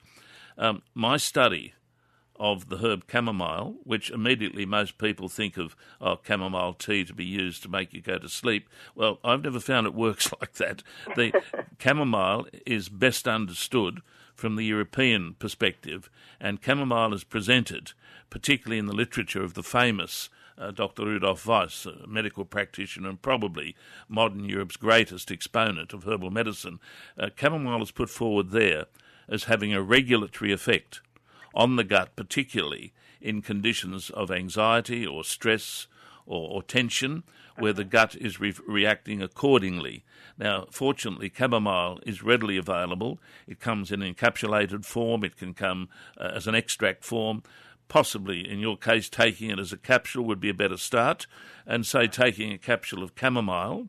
um, 0.58 0.82
my 0.94 1.16
study 1.16 1.74
of 2.40 2.70
the 2.70 2.78
herb 2.78 3.04
chamomile, 3.10 3.76
which 3.84 4.10
immediately 4.10 4.66
most 4.66 4.98
people 4.98 5.30
think 5.30 5.58
of 5.58 5.76
oh, 6.02 6.20
chamomile 6.26 6.74
tea 6.74 7.06
to 7.06 7.14
be 7.14 7.26
used 7.26 7.64
to 7.64 7.70
make 7.70 7.94
you 7.94 8.02
go 8.02 8.18
to 8.18 8.30
sleep. 8.30 8.70
Well, 8.94 9.20
I've 9.24 9.44
never 9.44 9.60
found 9.60 9.88
it 9.88 9.94
works 10.06 10.32
like 10.40 10.54
that. 10.54 10.84
The 11.16 11.42
chamomile 11.80 12.48
is 12.66 12.90
best 12.90 13.28
understood 13.28 14.02
from 14.34 14.56
the 14.56 14.66
European 14.66 15.36
perspective, 15.40 16.10
and 16.40 16.60
chamomile 16.64 17.14
is 17.14 17.24
presented, 17.24 17.94
particularly 18.30 18.80
in 18.80 18.86
the 18.86 18.94
literature 18.94 19.44
of 19.44 19.54
the 19.54 19.64
famous 19.64 20.30
uh, 20.58 20.72
Dr. 20.72 21.06
Rudolf 21.06 21.46
Weiss, 21.46 21.86
a 21.86 22.08
medical 22.08 22.46
practitioner 22.46 23.10
and 23.10 23.22
probably 23.22 23.76
modern 24.08 24.46
Europe's 24.46 24.78
greatest 24.78 25.32
exponent 25.32 25.94
of 25.94 26.04
herbal 26.04 26.32
medicine. 26.32 26.80
Uh, 27.18 27.30
chamomile 27.38 27.84
is 27.84 27.92
put 27.92 28.10
forward 28.10 28.52
there 28.52 28.86
as 29.28 29.46
having 29.46 29.74
a 29.74 29.82
regulatory 29.82 30.52
effect 30.52 31.02
on 31.56 31.78
the 31.78 31.84
gut, 31.84 32.16
particularly 32.16 32.94
in 33.22 33.42
conditions 33.42 34.10
of 34.10 34.30
anxiety 34.30 35.06
or 35.06 35.24
stress 35.24 35.88
or, 36.26 36.50
or 36.50 36.64
tension, 36.64 37.24
where 37.58 37.74
the 37.74 37.84
gut 37.84 38.16
is 38.16 38.40
re- 38.40 38.54
reacting 38.68 39.22
accordingly. 39.22 40.04
Now, 40.38 40.66
fortunately, 40.72 41.32
chamomile 41.36 42.00
is 42.06 42.22
readily 42.22 42.58
available. 42.58 43.20
It 43.48 43.60
comes 43.60 43.92
in 43.92 44.02
encapsulated 44.02 44.86
form, 44.86 45.24
it 45.24 45.38
can 45.38 45.54
come 45.54 45.90
uh, 46.18 46.32
as 46.34 46.48
an 46.48 46.56
extract 46.56 47.04
form. 47.04 47.44
Possibly, 47.88 48.50
in 48.50 48.60
your 48.60 48.78
case, 48.78 49.10
taking 49.10 49.50
it 49.52 49.60
as 49.60 49.72
a 49.72 49.78
capsule 49.78 50.26
would 50.26 50.40
be 50.40 50.50
a 50.50 50.56
better 50.56 50.78
start, 50.78 51.28
and 51.66 51.86
say 51.86 52.08
taking 52.08 52.52
a 52.52 52.58
capsule 52.58 53.04
of 53.04 53.14
chamomile 53.18 53.88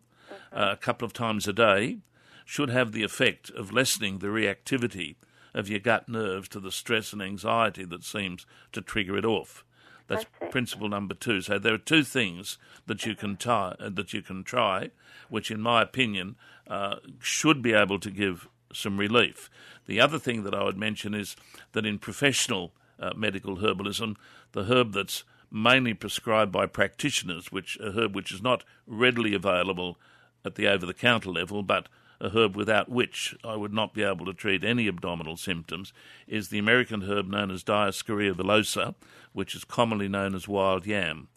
uh, 0.52 0.68
a 0.72 0.76
couple 0.76 1.06
of 1.06 1.12
times 1.12 1.48
a 1.48 1.52
day 1.52 1.98
should 2.44 2.68
have 2.68 2.92
the 2.92 3.02
effect 3.02 3.50
of 3.50 3.72
lessening 3.72 4.18
the 4.18 4.28
reactivity 4.28 5.16
of 5.56 5.68
your 5.68 5.80
gut 5.80 6.08
nerves 6.08 6.48
to 6.50 6.60
the 6.60 6.70
stress 6.70 7.12
and 7.12 7.22
anxiety 7.22 7.84
that 7.86 8.04
seems 8.04 8.46
to 8.72 8.80
trigger 8.80 9.16
it 9.16 9.24
off. 9.24 9.64
That's 10.06 10.26
principle 10.50 10.88
number 10.88 11.14
two. 11.14 11.40
So 11.40 11.58
there 11.58 11.74
are 11.74 11.78
two 11.78 12.04
things 12.04 12.58
that 12.86 13.04
you 13.04 13.16
can 13.16 13.36
try, 13.36 13.74
uh, 13.80 13.90
that 13.94 14.12
you 14.12 14.22
can 14.22 14.44
try, 14.44 14.90
which, 15.28 15.50
in 15.50 15.60
my 15.60 15.82
opinion, 15.82 16.36
uh, 16.68 16.96
should 17.18 17.60
be 17.62 17.72
able 17.72 17.98
to 17.98 18.10
give 18.10 18.48
some 18.72 18.98
relief. 18.98 19.50
The 19.86 20.00
other 20.00 20.18
thing 20.18 20.44
that 20.44 20.54
I 20.54 20.62
would 20.62 20.78
mention 20.78 21.14
is 21.14 21.34
that 21.72 21.86
in 21.86 21.98
professional 21.98 22.72
uh, 23.00 23.14
medical 23.16 23.56
herbalism, 23.56 24.16
the 24.52 24.64
herb 24.64 24.92
that's 24.92 25.24
mainly 25.50 25.94
prescribed 25.94 26.52
by 26.52 26.66
practitioners, 26.66 27.50
which 27.50 27.78
a 27.80 27.92
herb 27.92 28.14
which 28.14 28.30
is 28.30 28.42
not 28.42 28.64
readily 28.86 29.34
available 29.34 29.96
at 30.44 30.54
the 30.54 30.68
over-the-counter 30.68 31.30
level, 31.30 31.62
but 31.62 31.88
a 32.20 32.30
herb 32.30 32.56
without 32.56 32.88
which 32.88 33.36
I 33.44 33.56
would 33.56 33.72
not 33.72 33.94
be 33.94 34.02
able 34.02 34.26
to 34.26 34.34
treat 34.34 34.64
any 34.64 34.88
abdominal 34.88 35.36
symptoms, 35.36 35.92
is 36.26 36.48
the 36.48 36.58
American 36.58 37.02
herb 37.02 37.28
known 37.28 37.50
as 37.50 37.62
Dioscorea 37.62 38.34
villosa, 38.34 38.94
which 39.32 39.54
is 39.54 39.64
commonly 39.64 40.08
known 40.08 40.34
as 40.34 40.48
wild 40.48 40.86
yam, 40.86 41.28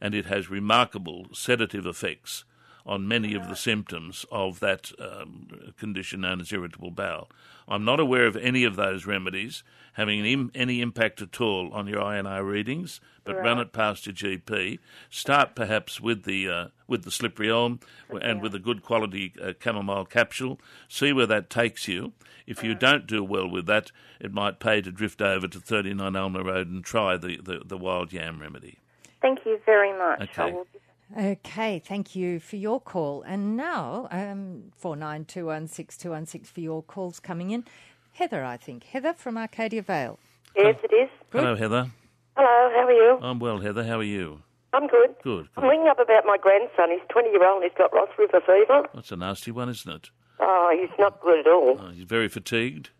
and 0.00 0.14
it 0.14 0.26
has 0.26 0.50
remarkable 0.50 1.26
sedative 1.32 1.86
effects 1.86 2.44
on 2.88 3.06
many 3.06 3.34
of 3.34 3.48
the 3.48 3.54
symptoms 3.54 4.24
of 4.32 4.60
that 4.60 4.90
um, 4.98 5.72
condition 5.78 6.22
known 6.22 6.40
as 6.40 6.52
irritable 6.52 6.90
bowel. 6.90 7.28
I'm 7.68 7.84
not 7.84 8.00
aware 8.00 8.26
of 8.26 8.36
any 8.36 8.64
of 8.64 8.76
those 8.76 9.04
remedies 9.04 9.62
having 9.92 10.20
any, 10.20 10.48
any 10.54 10.80
impact 10.80 11.20
at 11.20 11.40
all 11.40 11.72
on 11.72 11.88
your 11.88 12.00
INR 12.00 12.48
readings, 12.48 13.00
but 13.24 13.36
run 13.42 13.58
it 13.58 13.72
past 13.72 14.06
your 14.06 14.14
GP. 14.14 14.78
Start 15.10 15.56
perhaps 15.56 16.00
with 16.00 16.22
the 16.22 16.48
uh, 16.48 16.68
with 16.86 17.02
the 17.02 17.10
slippery 17.10 17.50
elm 17.50 17.80
and 18.22 18.40
with 18.40 18.54
a 18.54 18.60
good 18.60 18.82
quality 18.82 19.34
uh, 19.42 19.52
chamomile 19.62 20.06
capsule. 20.06 20.58
See 20.88 21.12
where 21.12 21.26
that 21.26 21.50
takes 21.50 21.88
you. 21.88 22.12
If 22.46 22.62
you 22.62 22.74
don't 22.74 23.06
do 23.06 23.22
well 23.22 23.50
with 23.50 23.66
that, 23.66 23.90
it 24.20 24.32
might 24.32 24.60
pay 24.60 24.80
to 24.80 24.90
drift 24.90 25.20
over 25.20 25.46
to 25.48 25.60
39 25.60 26.16
Alma 26.16 26.42
Road 26.42 26.68
and 26.68 26.82
try 26.82 27.18
the, 27.18 27.36
the, 27.36 27.60
the 27.62 27.76
wild 27.76 28.10
yam 28.10 28.40
remedy. 28.40 28.78
Thank 29.20 29.40
you 29.44 29.60
very 29.66 29.92
much. 29.98 30.30
Okay. 30.38 30.56
I 31.14 31.20
will 31.20 31.22
be- 31.22 31.30
Okay, 31.30 31.78
thank 31.78 32.14
you 32.16 32.40
for 32.40 32.56
your 32.56 32.80
call. 32.80 33.22
And 33.22 33.56
now, 33.56 34.08
um, 34.10 34.72
49216216 34.80 36.46
for 36.46 36.60
your 36.60 36.82
calls 36.82 37.20
coming 37.20 37.50
in. 37.50 37.64
Heather, 38.14 38.44
I 38.44 38.56
think. 38.56 38.84
Heather 38.84 39.12
from 39.12 39.36
Arcadia 39.38 39.82
Vale. 39.82 40.18
Yes, 40.56 40.76
it 40.82 40.92
is. 40.92 41.08
Hello, 41.32 41.54
Heather. 41.54 41.90
Hello, 42.36 42.70
how 42.74 42.86
are 42.86 42.92
you? 42.92 43.18
I'm 43.22 43.38
well, 43.38 43.58
Heather. 43.58 43.84
How 43.84 43.98
are 43.98 44.02
you? 44.02 44.42
I'm 44.72 44.86
good. 44.86 45.14
Good. 45.22 45.48
I'm 45.56 45.62
good. 45.62 45.68
ringing 45.70 45.88
up 45.88 45.98
about 45.98 46.24
my 46.26 46.36
grandson. 46.36 46.90
He's 46.90 47.00
20 47.10 47.30
year 47.30 47.44
old 47.48 47.62
and 47.62 47.70
he's 47.70 47.78
got 47.78 47.92
Ross 47.94 48.08
River 48.18 48.40
fever. 48.44 48.82
That's 48.94 49.10
a 49.12 49.16
nasty 49.16 49.50
one, 49.50 49.68
isn't 49.68 49.90
it? 49.92 50.10
Oh, 50.40 50.76
he's 50.78 50.90
not 50.98 51.20
good 51.20 51.40
at 51.40 51.46
all. 51.46 51.78
Uh, 51.80 51.90
he's 51.92 52.04
very 52.04 52.28
fatigued. 52.28 52.90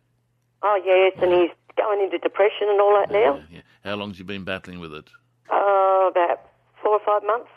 Oh, 0.62 0.80
yes, 0.84 1.12
and 1.22 1.32
he's 1.32 1.50
going 1.76 2.00
into 2.02 2.18
depression 2.18 2.68
and 2.68 2.80
all 2.80 2.98
that 3.00 3.10
now. 3.12 3.36
Yeah, 3.36 3.42
yeah. 3.56 3.60
How 3.84 3.94
long's 3.96 4.18
you 4.18 4.24
been 4.24 4.44
battling 4.44 4.80
with 4.80 4.92
it? 4.92 5.08
Oh, 5.50 6.08
about 6.10 6.40
four 6.82 6.92
or 6.94 7.00
five 7.04 7.22
months. 7.26 7.50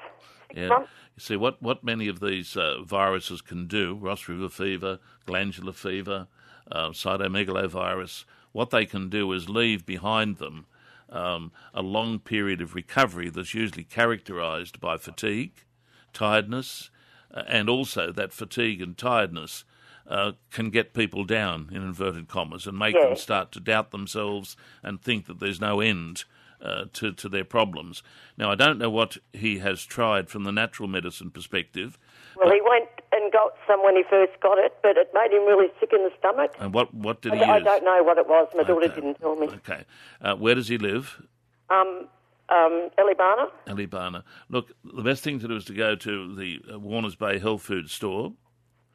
Yeah. 0.56 0.68
months. 0.68 0.90
You 1.16 1.22
see, 1.22 1.36
what, 1.36 1.62
what 1.62 1.84
many 1.84 2.08
of 2.08 2.20
these 2.20 2.56
uh, 2.56 2.82
viruses 2.84 3.42
can 3.42 3.68
do, 3.68 3.96
Ross 3.96 4.28
River 4.28 4.50
fever, 4.50 5.00
glandular 5.26 5.74
fever, 5.74 6.28
uh, 6.72 6.90
cytomegalovirus, 6.90 8.26
what 8.52 8.70
they 8.70 8.86
can 8.86 9.10
do 9.10 9.32
is 9.34 9.50
leave 9.50 9.86
behind 9.86 10.38
them 10.38 10.66
um, 11.10 11.52
a 11.74 11.82
long 11.82 12.20
period 12.20 12.62
of 12.62 12.76
recovery 12.76 13.30
that's 13.30 13.54
usually 13.54 13.84
characterized 13.84 14.80
by 14.80 14.98
fatigue, 14.98 15.66
tiredness, 16.14 16.90
uh, 17.34 17.44
and 17.48 17.70
also 17.70 18.12
that 18.12 18.34
fatigue 18.34 18.82
and 18.82 18.98
tiredness 18.98 19.64
uh, 20.08 20.34
can 20.52 20.70
get 20.70 20.94
people 20.94 21.24
down, 21.24 21.70
in 21.72 21.82
inverted 21.82 22.28
commas, 22.28 22.66
and 22.66 22.78
make 22.78 22.96
them 22.96 23.16
start 23.16 23.52
to 23.52 23.60
doubt 23.60 23.92
themselves 23.92 24.56
and 24.84 25.02
think 25.02 25.26
that 25.28 25.40
there's 25.40 25.62
no 25.62 25.80
end 25.80 26.24
uh, 26.62 26.86
to, 26.94 27.12
to 27.14 27.28
their 27.30 27.44
problems. 27.46 28.04
Now, 28.38 28.52
I 28.52 28.56
don't 28.56 28.78
know 28.78 28.90
what 28.90 29.18
he 29.34 29.60
has 29.60 29.84
tried 29.84 30.30
from 30.30 30.44
the 30.44 30.52
natural 30.52 30.88
medicine 30.88 31.32
perspective, 31.32 31.98
Well, 32.38 32.52
he 32.52 32.62
went 32.62 32.90
and 33.12 33.32
got 33.32 33.54
some 33.68 33.84
when 33.84 33.96
he 33.96 34.04
first 34.10 34.34
got 34.42 34.58
it, 34.58 34.74
but 34.84 34.96
it 34.98 35.10
made 35.14 35.32
him 35.32 35.46
really 35.46 35.68
sick 35.80 35.90
in 35.94 36.04
the 36.04 36.12
stomach. 36.20 36.54
and 36.60 36.74
what, 36.74 36.94
what 36.94 37.22
did 37.22 37.34
he 37.34 37.42
I, 37.42 37.56
I 37.56 37.60
don't 37.60 37.84
know 37.84 38.04
what 38.04 38.18
it 38.18 38.28
was. 38.28 38.48
My 38.56 38.64
daughter 38.64 38.88
didn't 38.88 39.16
tell 39.16 39.36
me. 39.36 39.48
Okay. 39.48 39.84
Uh, 40.22 40.36
where 40.36 40.56
does 40.56 40.68
he 40.68 40.78
live? 40.78 41.22
Um, 41.70 42.08
um, 42.50 42.90
Eleebana? 43.00 43.48
Eleebana. 43.68 44.24
Look, 44.50 44.72
the 44.84 45.04
best 45.04 45.24
thing 45.24 45.40
to 45.40 45.48
do 45.48 45.56
is 45.56 45.66
to 45.66 45.74
go 45.74 45.96
to 45.96 46.36
the 46.36 46.60
uh, 46.74 46.80
Warners 46.80 47.16
Bay 47.16 47.40
Health 47.40 47.62
Food 47.64 47.90
Store 47.90 48.34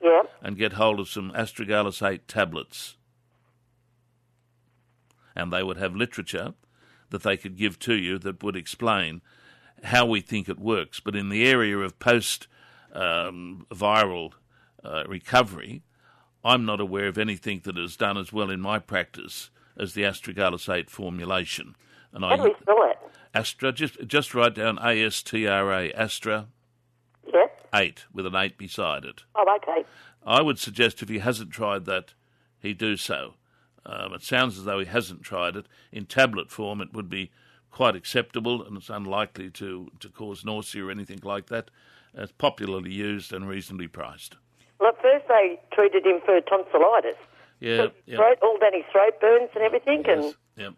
Yeah. 0.02 0.22
and 0.42 0.56
get 0.56 0.74
hold 0.74 1.00
of 1.00 1.08
some 1.08 1.32
astragalus 1.32 2.06
8 2.06 2.28
tablets. 2.28 2.96
And 5.34 5.52
they 5.52 5.62
would 5.62 5.76
have 5.78 5.94
literature 5.96 6.54
that 7.10 7.22
they 7.22 7.36
could 7.36 7.56
give 7.56 7.78
to 7.80 7.94
you 7.94 8.18
that 8.18 8.42
would 8.42 8.56
explain 8.56 9.20
how 9.84 10.06
we 10.06 10.20
think 10.20 10.48
it 10.48 10.58
works. 10.58 11.00
But 11.00 11.16
in 11.16 11.28
the 11.28 11.46
area 11.46 11.78
of 11.78 11.98
post 11.98 12.48
um, 12.92 13.66
viral 13.70 14.32
uh, 14.84 15.04
recovery, 15.06 15.82
I'm 16.44 16.64
not 16.64 16.80
aware 16.80 17.08
of 17.08 17.18
anything 17.18 17.60
that 17.64 17.76
has 17.76 17.96
done 17.96 18.16
as 18.16 18.32
well 18.32 18.50
in 18.50 18.60
my 18.60 18.78
practice 18.78 19.50
as 19.76 19.94
the 19.94 20.02
astragalus 20.02 20.72
8 20.72 20.88
formulation. 20.90 21.74
And 22.12 22.24
How 22.24 22.36
do 22.36 22.44
we 22.44 22.54
spell 22.62 22.90
it? 22.90 22.98
Astra, 23.34 23.72
just 23.72 24.06
just 24.06 24.34
write 24.34 24.54
down 24.54 24.78
A 24.82 25.04
S 25.04 25.22
T 25.22 25.46
R 25.46 25.70
A, 25.70 25.92
Astra 25.92 26.46
Yeah. 27.30 27.48
eight 27.74 28.04
with 28.10 28.24
an 28.24 28.34
eight 28.34 28.56
beside 28.56 29.04
it. 29.04 29.24
Oh, 29.34 29.44
okay. 29.56 29.84
I 30.24 30.40
would 30.40 30.58
suggest 30.58 31.02
if 31.02 31.10
he 31.10 31.18
hasn't 31.18 31.50
tried 31.50 31.84
that, 31.84 32.14
he 32.58 32.72
do 32.72 32.96
so. 32.96 33.34
Um, 33.86 34.12
it 34.14 34.22
sounds 34.22 34.58
as 34.58 34.64
though 34.64 34.80
he 34.80 34.86
hasn't 34.86 35.22
tried 35.22 35.56
it. 35.56 35.66
In 35.92 36.06
tablet 36.06 36.50
form, 36.50 36.80
it 36.80 36.92
would 36.92 37.08
be 37.08 37.30
quite 37.70 37.94
acceptable 37.94 38.62
and 38.64 38.76
it's 38.76 38.90
unlikely 38.90 39.50
to, 39.50 39.90
to 40.00 40.08
cause 40.08 40.44
nausea 40.44 40.84
or 40.84 40.90
anything 40.90 41.20
like 41.22 41.46
that. 41.46 41.70
It's 42.14 42.32
popularly 42.32 42.90
used 42.90 43.32
and 43.32 43.48
reasonably 43.48 43.86
priced. 43.86 44.36
Well, 44.80 44.88
at 44.88 45.00
first 45.00 45.28
they 45.28 45.60
treated 45.72 46.04
him 46.04 46.20
for 46.24 46.40
tonsillitis. 46.40 47.16
Yeah, 47.60 47.88
yeah. 48.04 48.16
throat, 48.16 48.38
all 48.42 48.58
down 48.58 48.72
his 48.74 48.84
throat 48.90 49.20
burns 49.20 49.50
and 49.54 49.62
everything. 49.62 50.04
And 50.08 50.24
Yes, 50.24 50.34
yeah. 50.56 50.70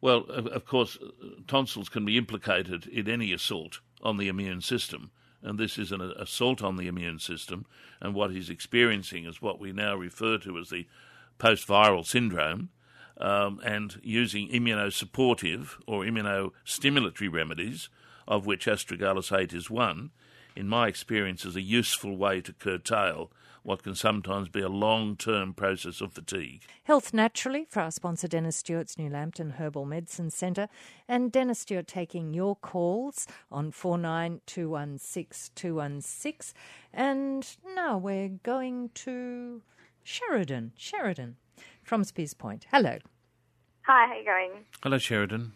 Well, 0.00 0.24
of, 0.28 0.46
of 0.48 0.64
course, 0.64 0.98
uh, 1.02 1.26
tonsils 1.46 1.88
can 1.88 2.04
be 2.04 2.18
implicated 2.18 2.86
in 2.86 3.08
any 3.08 3.32
assault 3.32 3.80
on 4.02 4.16
the 4.16 4.28
immune 4.28 4.60
system, 4.60 5.10
and 5.42 5.58
this 5.58 5.78
is 5.78 5.90
an 5.90 6.00
assault 6.00 6.62
on 6.62 6.76
the 6.76 6.86
immune 6.86 7.18
system. 7.18 7.66
And 8.00 8.14
what 8.14 8.30
he's 8.30 8.50
experiencing 8.50 9.24
is 9.24 9.42
what 9.42 9.58
we 9.58 9.72
now 9.72 9.96
refer 9.96 10.38
to 10.38 10.58
as 10.58 10.68
the 10.68 10.86
post-viral 11.38 12.06
syndrome. 12.06 12.70
Um, 13.20 13.60
and 13.64 13.98
using 14.04 14.48
immunosupportive 14.48 15.70
or 15.88 16.04
immunostimulatory 16.04 17.32
remedies, 17.32 17.88
of 18.28 18.46
which 18.46 18.66
astragalus 18.66 19.36
8 19.36 19.52
is 19.52 19.68
one, 19.68 20.12
in 20.54 20.68
my 20.68 20.86
experience, 20.86 21.44
is 21.44 21.56
a 21.56 21.60
useful 21.60 22.16
way 22.16 22.40
to 22.40 22.52
curtail 22.52 23.32
what 23.62 23.82
can 23.82 23.94
sometimes 23.94 24.48
be 24.48 24.62
a 24.62 24.68
long-term 24.68 25.52
process 25.52 26.00
of 26.00 26.12
fatigue. 26.12 26.62
Health 26.84 27.12
Naturally 27.12 27.66
for 27.68 27.80
our 27.80 27.90
sponsor 27.90 28.26
Dennis 28.26 28.56
Stewart's 28.56 28.96
New 28.96 29.10
Lambton 29.10 29.50
Herbal 29.50 29.84
Medicine 29.84 30.30
Centre 30.30 30.70
and 31.06 31.30
Dennis 31.30 31.58
Stewart 31.60 31.86
taking 31.86 32.32
your 32.32 32.56
calls 32.56 33.26
on 33.52 33.70
49216216 33.70 36.54
and 36.94 37.58
now 37.74 37.98
we're 37.98 38.30
going 38.42 38.88
to 38.94 39.60
Sheridan 40.02 40.72
Sheridan 40.76 41.36
from 41.82 42.04
Speers 42.04 42.34
Point. 42.34 42.66
Hello. 42.70 42.98
Hi, 43.82 44.06
how 44.06 44.18
you 44.18 44.24
going? 44.24 44.64
Hello, 44.82 44.98
Sheridan. 44.98 45.52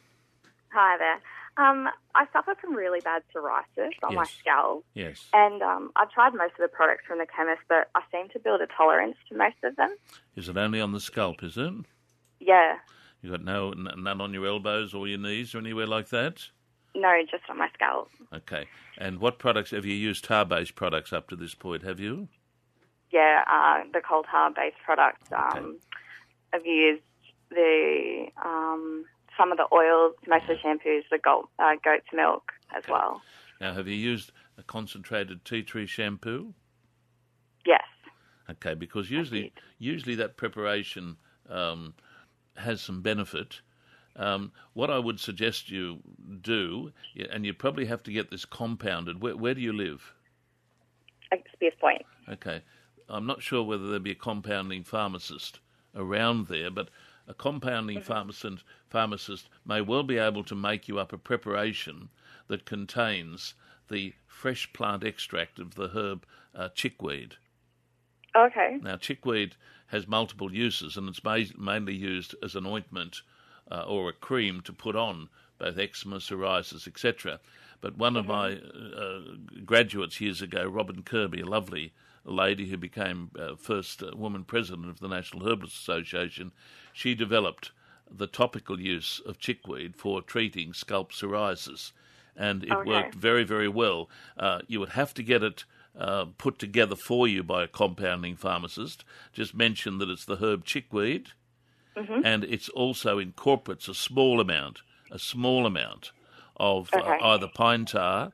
Hi 0.72 0.96
there. 0.98 1.20
Um, 1.58 1.88
I 2.14 2.24
suffer 2.32 2.54
from 2.58 2.74
really 2.74 3.00
bad 3.00 3.22
psoriasis 3.34 3.90
on 4.02 4.14
my 4.14 4.24
scalp, 4.24 4.86
Yes. 4.94 5.26
and 5.34 5.60
um, 5.62 5.90
I've 5.96 6.10
tried 6.10 6.32
most 6.32 6.52
of 6.52 6.60
the 6.62 6.68
products 6.68 7.02
from 7.06 7.18
the 7.18 7.26
chemist, 7.26 7.60
but 7.68 7.90
I 7.94 8.00
seem 8.10 8.30
to 8.30 8.38
build 8.38 8.62
a 8.62 8.66
tolerance 8.74 9.16
to 9.28 9.36
most 9.36 9.56
of 9.62 9.76
them. 9.76 9.94
Is 10.34 10.48
it 10.48 10.56
only 10.56 10.80
on 10.80 10.92
the 10.92 11.00
scalp, 11.00 11.42
is 11.42 11.58
it? 11.58 11.74
Yeah, 12.40 12.76
You 13.20 13.30
got 13.32 13.44
no 13.44 13.72
n- 13.72 13.88
none 13.98 14.22
on 14.22 14.32
your 14.32 14.46
elbows 14.46 14.94
or 14.94 15.06
your 15.06 15.18
knees 15.18 15.54
or 15.54 15.58
anywhere 15.58 15.86
like 15.86 16.08
that? 16.08 16.42
no, 16.94 17.10
just 17.30 17.44
on 17.50 17.58
my 17.58 17.68
scalp. 17.74 18.08
Okay. 18.34 18.66
And 18.98 19.18
what 19.18 19.38
products 19.38 19.70
have 19.72 19.84
you 19.86 19.94
used 19.94 20.24
tar-based 20.24 20.74
products 20.74 21.12
up 21.12 21.28
to 21.28 21.36
this 21.36 21.54
point, 21.54 21.82
have 21.84 22.00
you? 22.00 22.28
Yeah, 23.12 23.44
uh, 23.50 23.84
the 23.92 24.00
coal 24.00 24.22
tar 24.22 24.50
based 24.50 24.76
products. 24.84 25.30
Um, 25.32 25.78
I've 26.52 26.66
used 26.66 27.02
the 27.50 28.26
um, 28.42 29.04
some 29.36 29.52
of 29.52 29.58
the 29.58 29.66
oils, 29.72 30.14
most 30.26 30.42
of 30.42 30.48
the 30.48 30.54
shampoos, 30.54 31.02
the 31.10 31.18
goat, 31.18 31.48
uh, 31.58 31.74
goat's 31.84 32.06
milk 32.12 32.52
as 32.76 32.84
well. 32.88 33.22
Now, 33.60 33.74
have 33.74 33.86
you 33.86 33.94
used 33.94 34.32
a 34.58 34.62
concentrated 34.62 35.44
tea 35.44 35.62
tree 35.62 35.86
shampoo? 35.86 36.54
Yes. 37.66 37.82
Okay, 38.50 38.74
because 38.74 39.10
usually 39.10 39.52
usually 39.78 40.16
that 40.16 40.36
preparation 40.36 41.16
um, 41.48 41.94
has 42.56 42.80
some 42.80 43.02
benefit. 43.02 43.60
Um, 44.16 44.52
what 44.74 44.90
I 44.90 44.98
would 44.98 45.18
suggest 45.20 45.70
you 45.70 45.98
do, 46.42 46.92
and 47.30 47.46
you 47.46 47.54
probably 47.54 47.86
have 47.86 48.02
to 48.02 48.12
get 48.12 48.30
this 48.30 48.44
compounded. 48.44 49.22
Where, 49.22 49.36
where 49.36 49.54
do 49.54 49.60
you 49.60 49.72
live? 49.72 50.12
Speers 51.54 51.72
Point. 51.80 52.02
Okay. 52.28 52.62
I'm 53.08 53.26
not 53.26 53.42
sure 53.42 53.62
whether 53.62 53.88
there'd 53.88 54.02
be 54.02 54.12
a 54.12 54.16
compounding 54.16 54.84
pharmacist 54.84 55.60
around 55.94 56.46
there, 56.46 56.70
but 56.70 56.88
a 57.28 57.34
compounding 57.34 58.00
pharmacist, 58.00 58.64
pharmacist 58.88 59.48
may 59.64 59.80
well 59.80 60.02
be 60.02 60.18
able 60.18 60.44
to 60.44 60.54
make 60.54 60.88
you 60.88 60.98
up 60.98 61.12
a 61.12 61.18
preparation 61.18 62.08
that 62.48 62.64
contains 62.64 63.54
the 63.88 64.12
fresh 64.26 64.72
plant 64.72 65.04
extract 65.04 65.58
of 65.58 65.74
the 65.74 65.88
herb 65.88 66.26
uh, 66.54 66.68
chickweed. 66.70 67.36
Okay. 68.34 68.78
Now, 68.82 68.96
chickweed 68.96 69.54
has 69.86 70.08
multiple 70.08 70.52
uses, 70.52 70.96
and 70.96 71.08
it's 71.08 71.22
ma- 71.22 71.38
mainly 71.56 71.94
used 71.94 72.34
as 72.42 72.56
an 72.56 72.66
ointment 72.66 73.22
uh, 73.70 73.82
or 73.82 74.08
a 74.08 74.12
cream 74.12 74.60
to 74.62 74.72
put 74.72 74.96
on 74.96 75.28
both 75.58 75.78
eczema, 75.78 76.16
psoriasis, 76.16 76.88
etc. 76.88 77.38
But 77.80 77.98
one 77.98 78.16
of 78.16 78.26
my 78.26 78.54
uh, 78.54 79.20
graduates 79.64 80.20
years 80.20 80.42
ago, 80.42 80.66
Robin 80.66 81.02
Kirby, 81.02 81.40
a 81.42 81.46
lovely 81.46 81.92
lady 82.24 82.68
who 82.68 82.76
became 82.76 83.30
uh, 83.38 83.56
first 83.56 84.02
uh, 84.02 84.10
woman 84.14 84.44
president 84.44 84.88
of 84.88 85.00
the 85.00 85.08
National 85.08 85.46
Herbalist 85.48 85.76
Association, 85.76 86.52
she 86.92 87.14
developed 87.14 87.72
the 88.10 88.26
topical 88.26 88.80
use 88.80 89.20
of 89.24 89.38
chickweed 89.38 89.96
for 89.96 90.22
treating 90.22 90.72
scalp 90.72 91.12
psoriasis, 91.12 91.92
and 92.36 92.62
it 92.64 92.70
Okay. 92.72 92.84
worked 92.84 93.14
very, 93.14 93.44
very 93.44 93.68
well. 93.68 94.08
Uh, 94.36 94.60
you 94.66 94.80
would 94.80 94.90
have 94.90 95.14
to 95.14 95.22
get 95.22 95.42
it 95.42 95.64
uh, 95.98 96.26
put 96.38 96.58
together 96.58 96.96
for 96.96 97.26
you 97.28 97.42
by 97.42 97.62
a 97.64 97.68
compounding 97.68 98.36
pharmacist. 98.36 99.04
Just 99.32 99.54
mention 99.54 99.98
that 99.98 100.08
it's 100.08 100.24
the 100.24 100.36
herb 100.36 100.64
chickweed, 100.64 101.28
and 102.24 102.44
it 102.44 102.68
also 102.70 103.18
incorporates 103.18 103.88
a 103.88 103.94
small 103.94 104.40
amount, 104.40 104.82
a 105.10 105.18
small 105.18 105.66
amount 105.66 106.12
of 106.56 106.96
uh, 106.96 107.14
either 107.20 107.48
pine 107.48 107.84
tar 107.84 108.32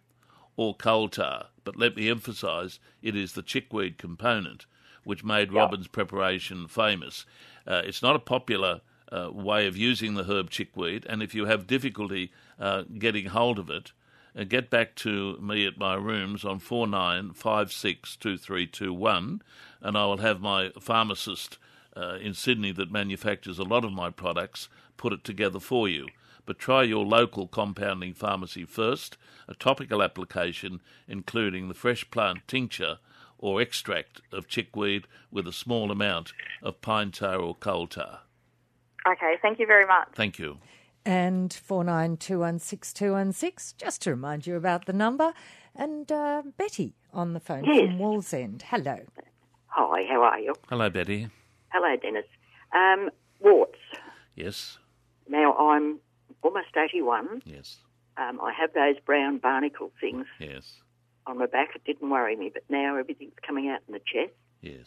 or 0.56 0.74
coal 0.74 1.08
tar. 1.08 1.46
But 1.68 1.76
let 1.76 1.96
me 1.96 2.08
emphasise, 2.08 2.80
it 3.02 3.14
is 3.14 3.34
the 3.34 3.42
chickweed 3.42 3.98
component 3.98 4.64
which 5.04 5.22
made 5.22 5.52
Robin's 5.52 5.86
preparation 5.86 6.66
famous. 6.66 7.26
Uh, 7.66 7.82
it's 7.84 8.00
not 8.00 8.16
a 8.16 8.20
popular 8.20 8.80
uh, 9.12 9.28
way 9.30 9.66
of 9.66 9.76
using 9.76 10.14
the 10.14 10.24
herb 10.24 10.48
chickweed, 10.48 11.04
and 11.10 11.22
if 11.22 11.34
you 11.34 11.44
have 11.44 11.66
difficulty 11.66 12.32
uh, 12.58 12.84
getting 12.98 13.26
hold 13.26 13.58
of 13.58 13.68
it, 13.68 13.92
uh, 14.34 14.44
get 14.44 14.70
back 14.70 14.94
to 14.94 15.36
me 15.42 15.66
at 15.66 15.76
my 15.76 15.94
rooms 15.94 16.42
on 16.42 16.58
49562321, 16.58 19.40
and 19.82 19.98
I 19.98 20.06
will 20.06 20.16
have 20.16 20.40
my 20.40 20.70
pharmacist 20.80 21.58
uh, 21.94 22.16
in 22.18 22.32
Sydney 22.32 22.72
that 22.72 22.90
manufactures 22.90 23.58
a 23.58 23.62
lot 23.62 23.84
of 23.84 23.92
my 23.92 24.08
products 24.08 24.70
put 24.96 25.12
it 25.12 25.22
together 25.22 25.60
for 25.60 25.86
you. 25.86 26.08
But 26.48 26.58
try 26.58 26.82
your 26.82 27.04
local 27.04 27.46
compounding 27.46 28.14
pharmacy 28.14 28.64
first, 28.64 29.18
a 29.46 29.54
topical 29.54 30.02
application 30.02 30.80
including 31.06 31.68
the 31.68 31.74
fresh 31.74 32.10
plant 32.10 32.38
tincture 32.48 33.00
or 33.36 33.60
extract 33.60 34.22
of 34.32 34.48
chickweed 34.48 35.06
with 35.30 35.46
a 35.46 35.52
small 35.52 35.90
amount 35.90 36.32
of 36.62 36.80
pine 36.80 37.10
tar 37.10 37.36
or 37.36 37.54
coal 37.54 37.86
tar. 37.86 38.20
Okay, 39.06 39.34
thank 39.42 39.58
you 39.58 39.66
very 39.66 39.84
much. 39.86 40.08
Thank 40.14 40.38
you. 40.38 40.56
And 41.04 41.50
49216216, 41.50 43.76
just 43.76 44.00
to 44.02 44.10
remind 44.12 44.46
you 44.46 44.56
about 44.56 44.86
the 44.86 44.94
number. 44.94 45.34
And 45.76 46.10
uh, 46.10 46.42
Betty 46.56 46.94
on 47.12 47.34
the 47.34 47.40
phone 47.40 47.66
Yes. 47.66 47.90
from 47.90 47.98
Wallsend. 47.98 48.62
Hello. 48.62 49.00
Hi, 49.66 50.04
how 50.08 50.22
are 50.22 50.40
you? 50.40 50.54
Hello, 50.70 50.88
Betty. 50.88 51.28
Hello, 51.72 51.94
Dennis. 52.00 52.24
Um, 52.72 53.10
warts. 53.38 53.76
Yes, 54.34 54.78
Now, 55.28 55.52
I'm 55.58 55.98
almost 56.42 56.76
81. 56.76 57.42
yes, 57.44 57.76
Um, 58.16 58.40
I 58.40 58.52
have 58.52 58.72
those 58.72 58.96
brown 59.04 59.38
barnacle 59.38 59.92
things 60.00 60.26
yes, 60.38 60.74
on 61.26 61.38
my 61.38 61.46
back. 61.46 61.70
It 61.74 61.84
didn't 61.84 62.08
worry 62.10 62.36
me, 62.36 62.50
but 62.52 62.64
now 62.68 62.96
everything's 62.96 63.38
coming 63.46 63.68
out 63.68 63.80
in 63.86 63.92
the 63.94 64.00
chest 64.00 64.34
yes, 64.62 64.86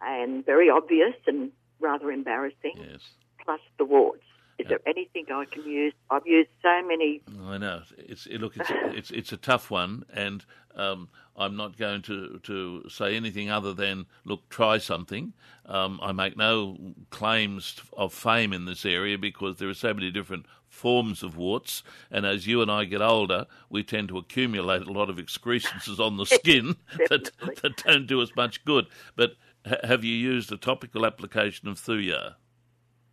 and 0.00 0.44
very 0.44 0.70
obvious 0.70 1.14
and 1.26 1.50
rather 1.80 2.10
embarrassing, 2.10 2.74
yes. 2.76 3.00
plus 3.44 3.60
the 3.78 3.84
warts. 3.84 4.22
Is 4.58 4.66
there 4.68 4.80
anything 4.86 5.24
I 5.32 5.46
can 5.46 5.64
use? 5.64 5.94
I've 6.10 6.26
used 6.26 6.50
so 6.60 6.82
many. 6.86 7.22
I 7.44 7.56
know. 7.56 7.80
It's 7.96 8.26
it, 8.26 8.42
look. 8.42 8.58
It's 8.58 8.68
a, 8.68 8.88
it's 8.94 9.10
it's 9.10 9.32
a 9.32 9.38
tough 9.38 9.70
one, 9.70 10.04
and 10.12 10.44
um, 10.76 11.08
I'm 11.34 11.56
not 11.56 11.78
going 11.78 12.02
to 12.02 12.38
to 12.42 12.86
say 12.90 13.16
anything 13.16 13.50
other 13.50 13.72
than 13.72 14.04
look. 14.26 14.50
Try 14.50 14.76
something. 14.76 15.32
Um, 15.64 15.98
I 16.02 16.12
make 16.12 16.36
no 16.36 16.76
claims 17.08 17.80
of 17.94 18.12
fame 18.12 18.52
in 18.52 18.66
this 18.66 18.84
area 18.84 19.16
because 19.16 19.56
there 19.56 19.68
are 19.70 19.74
so 19.74 19.94
many 19.94 20.10
different 20.10 20.44
forms 20.70 21.22
of 21.22 21.36
warts, 21.36 21.82
and 22.10 22.24
as 22.24 22.46
you 22.46 22.62
and 22.62 22.70
I 22.70 22.84
get 22.84 23.02
older, 23.02 23.46
we 23.68 23.82
tend 23.82 24.08
to 24.08 24.16
accumulate 24.18 24.82
a 24.82 24.92
lot 24.92 25.10
of 25.10 25.16
excrescences 25.18 25.98
on 26.00 26.16
the 26.16 26.24
skin 26.38 26.76
that 27.10 27.30
that 27.62 27.76
don't 27.84 28.06
do 28.06 28.22
us 28.22 28.30
much 28.36 28.64
good. 28.64 28.86
But 29.16 29.32
ha- 29.68 29.84
have 29.86 30.04
you 30.04 30.14
used 30.14 30.50
a 30.52 30.56
topical 30.56 31.04
application 31.04 31.68
of 31.68 31.76
Thuja? 31.78 32.36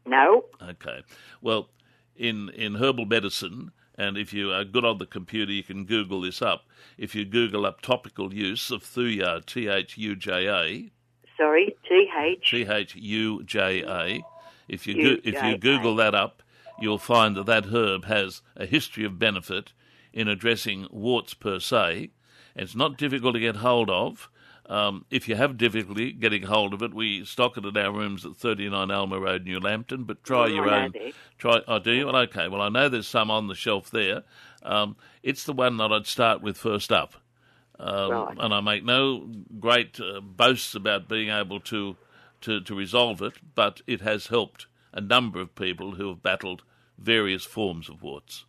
No. 0.06 0.46
Okay. 0.62 1.02
Well, 1.42 1.70
in 2.16 2.50
in 2.50 2.76
herbal 2.76 3.06
medicine, 3.08 3.72
and 3.96 4.18
if 4.18 4.32
you 4.34 4.52
are 4.54 4.64
good 4.64 4.86
on 4.86 5.00
the 5.00 5.06
computer, 5.08 5.52
you 5.52 5.64
can 5.64 5.84
Google 5.86 6.22
this 6.22 6.42
up. 6.42 6.66
If 6.98 7.16
you 7.16 7.26
Google 7.26 7.66
up 7.66 7.82
topical 7.82 8.34
use 8.34 8.72
of 8.72 8.84
Thuja, 8.84 9.46
T 9.46 9.68
H 9.68 9.98
U 9.98 10.16
J 10.16 10.48
A, 10.48 10.92
Sorry, 11.36 11.76
T 11.90 12.10
H. 12.18 12.50
T 12.50 12.66
H 12.68 12.96
U 12.96 13.44
J 13.44 13.84
A. 13.84 14.22
If 14.70 14.86
you 14.88 14.94
go- 15.04 15.22
if 15.24 15.44
you 15.44 15.58
Google 15.58 15.96
that 15.98 16.14
up, 16.16 16.44
you'll 16.80 16.98
find 16.98 17.36
that 17.36 17.46
that 17.48 17.68
herb 17.68 18.06
has 18.06 18.42
a 18.56 18.66
history 18.66 19.04
of 19.06 19.20
benefit 19.20 19.74
in 20.14 20.28
addressing 20.28 20.88
warts 20.92 21.34
per 21.34 21.60
se. 21.60 22.12
It's 22.56 22.76
not 22.76 22.98
difficult 22.98 23.34
to 23.36 23.40
get 23.40 23.58
hold 23.58 23.90
of. 23.90 24.30
Um, 24.70 25.06
if 25.10 25.30
you 25.30 25.36
have 25.36 25.58
difficulty 25.58 26.12
getting 26.12 26.44
hold 26.44 26.74
of 26.74 26.82
it, 26.82 26.94
we 26.94 27.24
stock 27.24 27.58
it 27.58 27.66
at 27.66 27.78
our 27.78 27.92
rooms 27.94 28.26
at 28.26 28.36
39 28.36 28.92
Alma 28.92 29.20
Road, 29.20 29.46
New 29.46 29.60
Lambton. 29.60 30.04
But 30.04 30.24
try 30.24 30.44
Oh, 30.44 30.46
your 30.48 30.70
I 30.70 30.84
own. 30.86 30.92
that. 30.92 31.14
Try. 31.38 31.62
Oh, 31.68 31.80
do 31.80 31.92
you? 31.92 32.06
Well, 32.08 32.18
okay. 32.18 32.48
Well, 32.50 32.62
I 32.62 32.68
know 32.70 32.90
there's 32.90 33.08
some 33.08 33.32
on 33.32 33.48
the 33.48 33.56
shelf 33.56 33.90
there. 33.90 34.24
Um, 34.64 34.98
it's 35.24 35.46
the 35.46 35.54
one 35.54 35.78
that 35.78 35.94
I'd 35.94 36.06
start 36.08 36.42
with 36.42 36.58
first 36.58 36.92
up. 36.92 37.14
Um, 37.80 38.12
Right. 38.12 38.38
And 38.40 38.54
I 38.54 38.60
make 38.60 38.84
no 38.84 39.30
great 39.60 40.00
uh, 40.02 40.20
boasts 40.20 40.76
about 40.76 41.08
being 41.08 41.30
able 41.30 41.60
to, 41.62 41.96
to, 42.42 42.60
to 42.60 42.76
resolve 42.76 43.22
it, 43.22 43.36
but 43.56 43.82
it 43.88 44.02
has 44.02 44.28
helped 44.28 44.66
a 44.98 45.02
number 45.02 45.40
of 45.40 45.54
people 45.56 45.92
who 45.92 46.10
have 46.10 46.24
battled 46.24 46.64
various 46.98 47.46
forms 47.46 47.88
of 47.88 48.02
warts. 48.02 48.46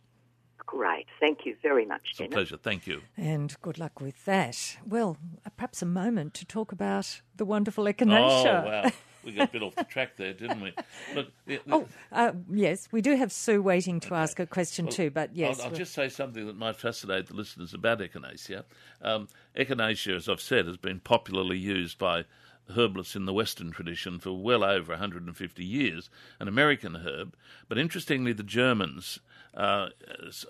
Great. 0.65 1.05
Thank 1.19 1.45
you 1.45 1.55
very 1.61 1.85
much, 1.85 2.01
It's 2.11 2.19
a 2.19 2.27
pleasure. 2.27 2.57
Thank 2.57 2.85
you. 2.87 3.01
And 3.17 3.55
good 3.61 3.77
luck 3.79 4.01
with 4.01 4.25
that. 4.25 4.77
Well, 4.85 5.17
uh, 5.45 5.49
perhaps 5.55 5.81
a 5.81 5.85
moment 5.85 6.33
to 6.35 6.45
talk 6.45 6.71
about 6.71 7.21
the 7.37 7.45
wonderful 7.45 7.85
echinacea. 7.85 8.63
Oh, 8.63 8.67
wow. 8.67 8.91
We 9.25 9.33
got 9.33 9.49
a 9.49 9.51
bit 9.51 9.61
off 9.63 9.75
the 9.75 9.83
track 9.83 10.15
there, 10.15 10.31
didn't 10.33 10.61
we? 10.61 10.71
Look, 11.13 11.27
the, 11.45 11.59
the, 11.65 11.73
Oh, 11.73 11.87
uh, 12.11 12.31
yes, 12.51 12.87
we 12.91 13.01
do 13.01 13.15
have 13.15 13.31
Sue 13.33 13.61
waiting 13.61 13.99
to 14.01 14.13
ask 14.15 14.39
a 14.39 14.45
question 14.45 14.85
Well, 14.85 14.93
too, 14.93 15.09
but 15.11 15.35
yes. 15.35 15.59
I'll, 15.59 15.65
I'll 15.65 15.71
we'll- 15.71 15.77
just 15.79 15.93
say 15.93 16.07
something 16.07 16.45
that 16.47 16.55
might 16.57 16.77
fascinate 16.77 17.27
the 17.27 17.35
listeners 17.35 17.73
about 17.73 17.99
echinacea. 17.99 18.63
Um, 19.01 19.27
echinacea, 19.57 20.15
as 20.15 20.29
I've 20.29 20.39
said, 20.41 20.67
has 20.67 20.77
been 20.77 20.99
popularly 20.99 21.57
used 21.57 21.97
by 21.97 22.23
herbalists 22.71 23.15
in 23.15 23.25
the 23.25 23.33
Western 23.33 23.71
tradition 23.71 24.19
for 24.19 24.31
well 24.31 24.63
over 24.63 24.93
150 24.93 25.63
years, 25.63 26.09
an 26.39 26.47
American 26.47 26.97
herb. 26.97 27.35
But 27.67 27.77
interestingly, 27.77 28.33
the 28.33 28.43
Germans 28.43 29.19
uh, 29.53 29.89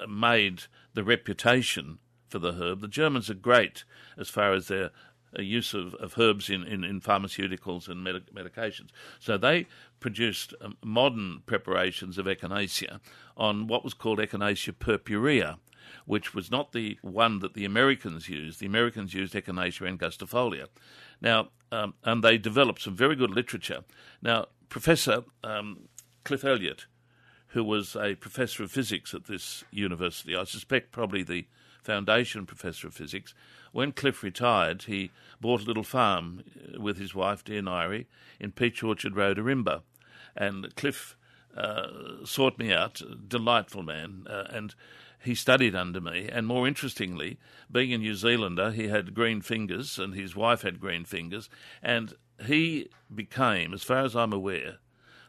made 0.07 0.63
the 0.93 1.03
reputation 1.03 1.99
for 2.27 2.39
the 2.39 2.53
herb. 2.53 2.81
The 2.81 2.87
Germans 2.87 3.29
are 3.29 3.35
great 3.35 3.83
as 4.17 4.29
far 4.29 4.53
as 4.53 4.67
their 4.67 4.91
uh, 5.37 5.41
use 5.41 5.73
of, 5.73 5.93
of 5.95 6.17
herbs 6.17 6.49
in, 6.49 6.63
in, 6.63 6.83
in 6.83 7.01
pharmaceuticals 7.01 7.87
and 7.87 8.03
medic- 8.03 8.33
medications. 8.33 8.89
So 9.19 9.37
they 9.37 9.67
produced 9.99 10.53
um, 10.61 10.77
modern 10.83 11.43
preparations 11.45 12.17
of 12.17 12.25
echinacea 12.25 12.99
on 13.37 13.67
what 13.67 13.83
was 13.83 13.93
called 13.93 14.19
echinacea 14.19 14.73
purpurea, 14.79 15.59
which 16.05 16.33
was 16.33 16.49
not 16.49 16.71
the 16.71 16.97
one 17.01 17.39
that 17.39 17.53
the 17.53 17.65
Americans 17.65 18.27
used. 18.27 18.59
The 18.59 18.65
Americans 18.65 19.13
used 19.13 19.33
echinacea 19.33 19.97
angustifolia. 19.97 20.67
Now, 21.21 21.49
um, 21.71 21.93
and 22.03 22.23
they 22.23 22.37
developed 22.37 22.81
some 22.81 22.95
very 22.95 23.15
good 23.15 23.31
literature. 23.31 23.83
Now, 24.21 24.47
Professor 24.69 25.23
um, 25.43 25.89
Cliff 26.23 26.43
Elliott, 26.43 26.85
who 27.47 27.63
was 27.63 27.95
a 27.95 28.15
professor 28.15 28.63
of 28.63 28.71
physics 28.71 29.13
at 29.13 29.25
this 29.25 29.63
university, 29.71 30.35
I 30.35 30.43
suspect 30.43 30.91
probably 30.91 31.23
the 31.23 31.47
foundation 31.83 32.45
professor 32.45 32.87
of 32.87 32.93
physics. 32.93 33.33
When 33.71 33.91
Cliff 33.91 34.23
retired, 34.23 34.83
he 34.83 35.11
bought 35.39 35.61
a 35.61 35.65
little 35.65 35.83
farm 35.83 36.43
uh, 36.75 36.81
with 36.81 36.97
his 36.97 37.15
wife, 37.15 37.43
dear 37.43 37.61
Nairi, 37.61 38.05
in 38.39 38.51
Peach 38.51 38.83
Orchard 38.83 39.15
Road, 39.15 39.37
Ourimbah. 39.37 39.81
And 40.35 40.75
Cliff 40.75 41.15
uh, 41.55 42.25
sought 42.25 42.57
me 42.57 42.71
out, 42.71 43.01
delightful 43.27 43.83
man, 43.83 44.25
uh, 44.29 44.45
and 44.49 44.75
he 45.23 45.35
studied 45.35 45.75
under 45.75 45.99
me. 45.99 46.29
And 46.31 46.47
more 46.47 46.67
interestingly, 46.67 47.37
being 47.71 47.93
a 47.93 47.97
New 47.97 48.15
Zealander, 48.15 48.71
he 48.71 48.87
had 48.87 49.13
green 49.13 49.41
fingers, 49.41 49.99
and 49.99 50.13
his 50.13 50.35
wife 50.35 50.61
had 50.61 50.79
green 50.79 51.05
fingers, 51.05 51.49
and 51.81 52.13
he 52.45 52.89
became, 53.13 53.73
as 53.73 53.83
far 53.83 54.03
as 54.03 54.15
I'm 54.15 54.33
aware, 54.33 54.77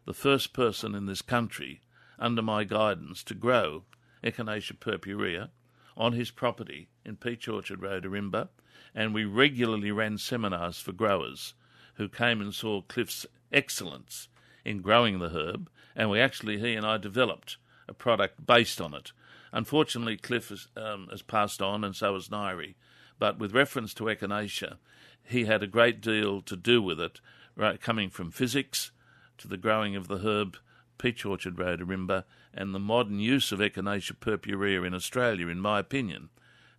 the 0.06 0.14
first 0.14 0.52
person 0.52 0.94
in 0.94 1.06
this 1.06 1.22
country, 1.22 1.80
under 2.18 2.42
my 2.42 2.64
guidance, 2.64 3.22
to 3.24 3.34
grow 3.34 3.84
Echinacea 4.22 4.78
purpurea 4.78 5.50
on 5.96 6.12
his 6.12 6.30
property 6.30 6.88
in 7.04 7.16
Peach 7.16 7.48
Orchard 7.48 7.82
Road, 7.82 8.04
Ourimbah, 8.04 8.48
and 8.94 9.14
we 9.14 9.24
regularly 9.24 9.90
ran 9.90 10.18
seminars 10.18 10.78
for 10.78 10.92
growers 10.92 11.54
who 11.94 12.08
came 12.08 12.40
and 12.40 12.54
saw 12.54 12.80
Cliff's 12.82 13.26
excellence 13.52 14.28
in 14.64 14.80
growing 14.80 15.18
the 15.18 15.30
herb, 15.30 15.70
and 15.94 16.10
we 16.10 16.20
actually, 16.20 16.58
he 16.58 16.74
and 16.74 16.86
I 16.86 16.96
developed 16.96 17.56
a 17.88 17.94
product 17.94 18.46
based 18.46 18.80
on 18.80 18.94
it. 18.94 19.12
Unfortunately, 19.52 20.16
Cliff 20.16 20.48
has, 20.50 20.68
um, 20.76 21.08
has 21.10 21.22
passed 21.22 21.60
on, 21.60 21.84
and 21.84 21.94
so 21.94 22.14
has 22.14 22.28
Nairi. 22.28 22.74
But 23.18 23.38
with 23.38 23.54
reference 23.54 23.92
to 23.94 24.04
echinacea, 24.04 24.76
he 25.24 25.44
had 25.44 25.62
a 25.62 25.66
great 25.66 26.00
deal 26.00 26.40
to 26.42 26.56
do 26.56 26.80
with 26.80 27.00
it, 27.00 27.20
right, 27.56 27.80
coming 27.80 28.10
from 28.10 28.30
physics 28.30 28.92
to 29.38 29.48
the 29.48 29.56
growing 29.56 29.96
of 29.96 30.08
the 30.08 30.18
herb, 30.18 30.56
Peach 30.98 31.24
Orchard 31.24 31.56
Ourimbah, 31.56 32.24
and 32.52 32.74
the 32.74 32.78
modern 32.78 33.18
use 33.18 33.52
of 33.52 33.60
Echinacea 33.60 34.18
purpurea 34.20 34.82
in 34.82 34.94
Australia, 34.94 35.48
in 35.48 35.60
my 35.60 35.78
opinion, 35.78 36.28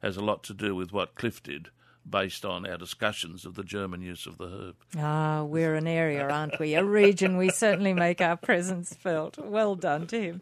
has 0.01 0.17
a 0.17 0.23
lot 0.23 0.43
to 0.43 0.53
do 0.53 0.75
with 0.75 0.91
what 0.91 1.15
Cliff 1.15 1.41
did 1.41 1.69
based 2.09 2.45
on 2.45 2.65
our 2.65 2.77
discussions 2.77 3.45
of 3.45 3.55
the 3.55 3.63
German 3.63 4.01
use 4.01 4.25
of 4.25 4.37
the 4.37 4.47
herb. 4.47 4.75
Ah, 4.97 5.43
we're 5.43 5.75
an 5.75 5.87
area, 5.87 6.27
aren't 6.27 6.59
we? 6.59 6.73
A 6.73 6.83
region 6.83 7.37
we 7.37 7.49
certainly 7.49 7.93
make 7.93 8.21
our 8.21 8.37
presence 8.37 8.93
felt. 8.93 9.37
Well 9.37 9.75
done 9.75 10.07
to 10.07 10.21
him. 10.21 10.41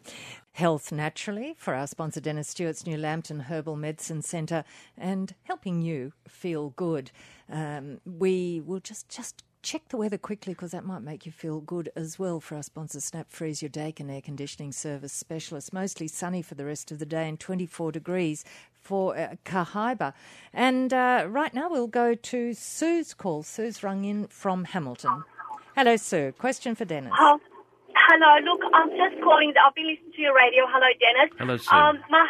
Health 0.52 0.90
Naturally 0.90 1.54
for 1.56 1.74
our 1.74 1.86
sponsor 1.86 2.20
Dennis 2.20 2.48
Stewart's 2.48 2.86
New 2.86 2.96
Lambton 2.96 3.40
Herbal 3.40 3.76
Medicine 3.76 4.22
Centre 4.22 4.64
and 4.98 5.34
helping 5.44 5.80
you 5.80 6.12
feel 6.26 6.70
good. 6.70 7.10
Um, 7.48 8.00
we 8.04 8.60
will 8.60 8.80
just 8.80 9.08
just 9.08 9.42
check 9.62 9.88
the 9.88 9.96
weather 9.96 10.18
quickly 10.18 10.54
because 10.54 10.70
that 10.72 10.84
might 10.84 11.02
make 11.02 11.26
you 11.26 11.32
feel 11.32 11.60
good 11.60 11.90
as 11.94 12.18
well 12.18 12.40
for 12.40 12.56
our 12.56 12.62
sponsor 12.62 13.00
Snap 13.00 13.30
Freeze, 13.30 13.62
your 13.62 13.70
Daikin 13.70 14.10
air 14.12 14.20
conditioning 14.20 14.72
service 14.72 15.12
specialist. 15.12 15.72
Mostly 15.72 16.08
sunny 16.08 16.42
for 16.42 16.54
the 16.54 16.64
rest 16.64 16.90
of 16.90 16.98
the 16.98 17.06
day 17.06 17.28
and 17.28 17.38
24 17.38 17.92
degrees 17.92 18.44
for 18.72 19.16
uh, 19.16 19.34
Kahibah. 19.44 20.14
And 20.52 20.92
uh, 20.92 21.26
right 21.28 21.52
now 21.52 21.68
we'll 21.68 21.86
go 21.86 22.14
to 22.14 22.54
Sue's 22.54 23.14
call. 23.14 23.42
Sue's 23.42 23.82
rung 23.82 24.04
in 24.04 24.26
from 24.28 24.64
Hamilton. 24.64 25.24
Hello, 25.76 25.96
Sue. 25.96 26.32
Question 26.38 26.74
for 26.74 26.84
Dennis. 26.84 27.12
Oh, 27.18 27.38
hello. 27.94 28.52
Look, 28.52 28.60
I'm 28.74 28.90
just 28.90 29.22
calling. 29.22 29.52
I've 29.64 29.74
been 29.74 29.86
listening 29.86 30.12
to 30.12 30.22
your 30.22 30.34
radio. 30.34 30.64
Hello, 30.68 30.86
Dennis. 30.98 31.36
Hello, 31.38 31.56
Sue. 31.56 31.76
Um, 31.76 31.98
my 32.10 32.26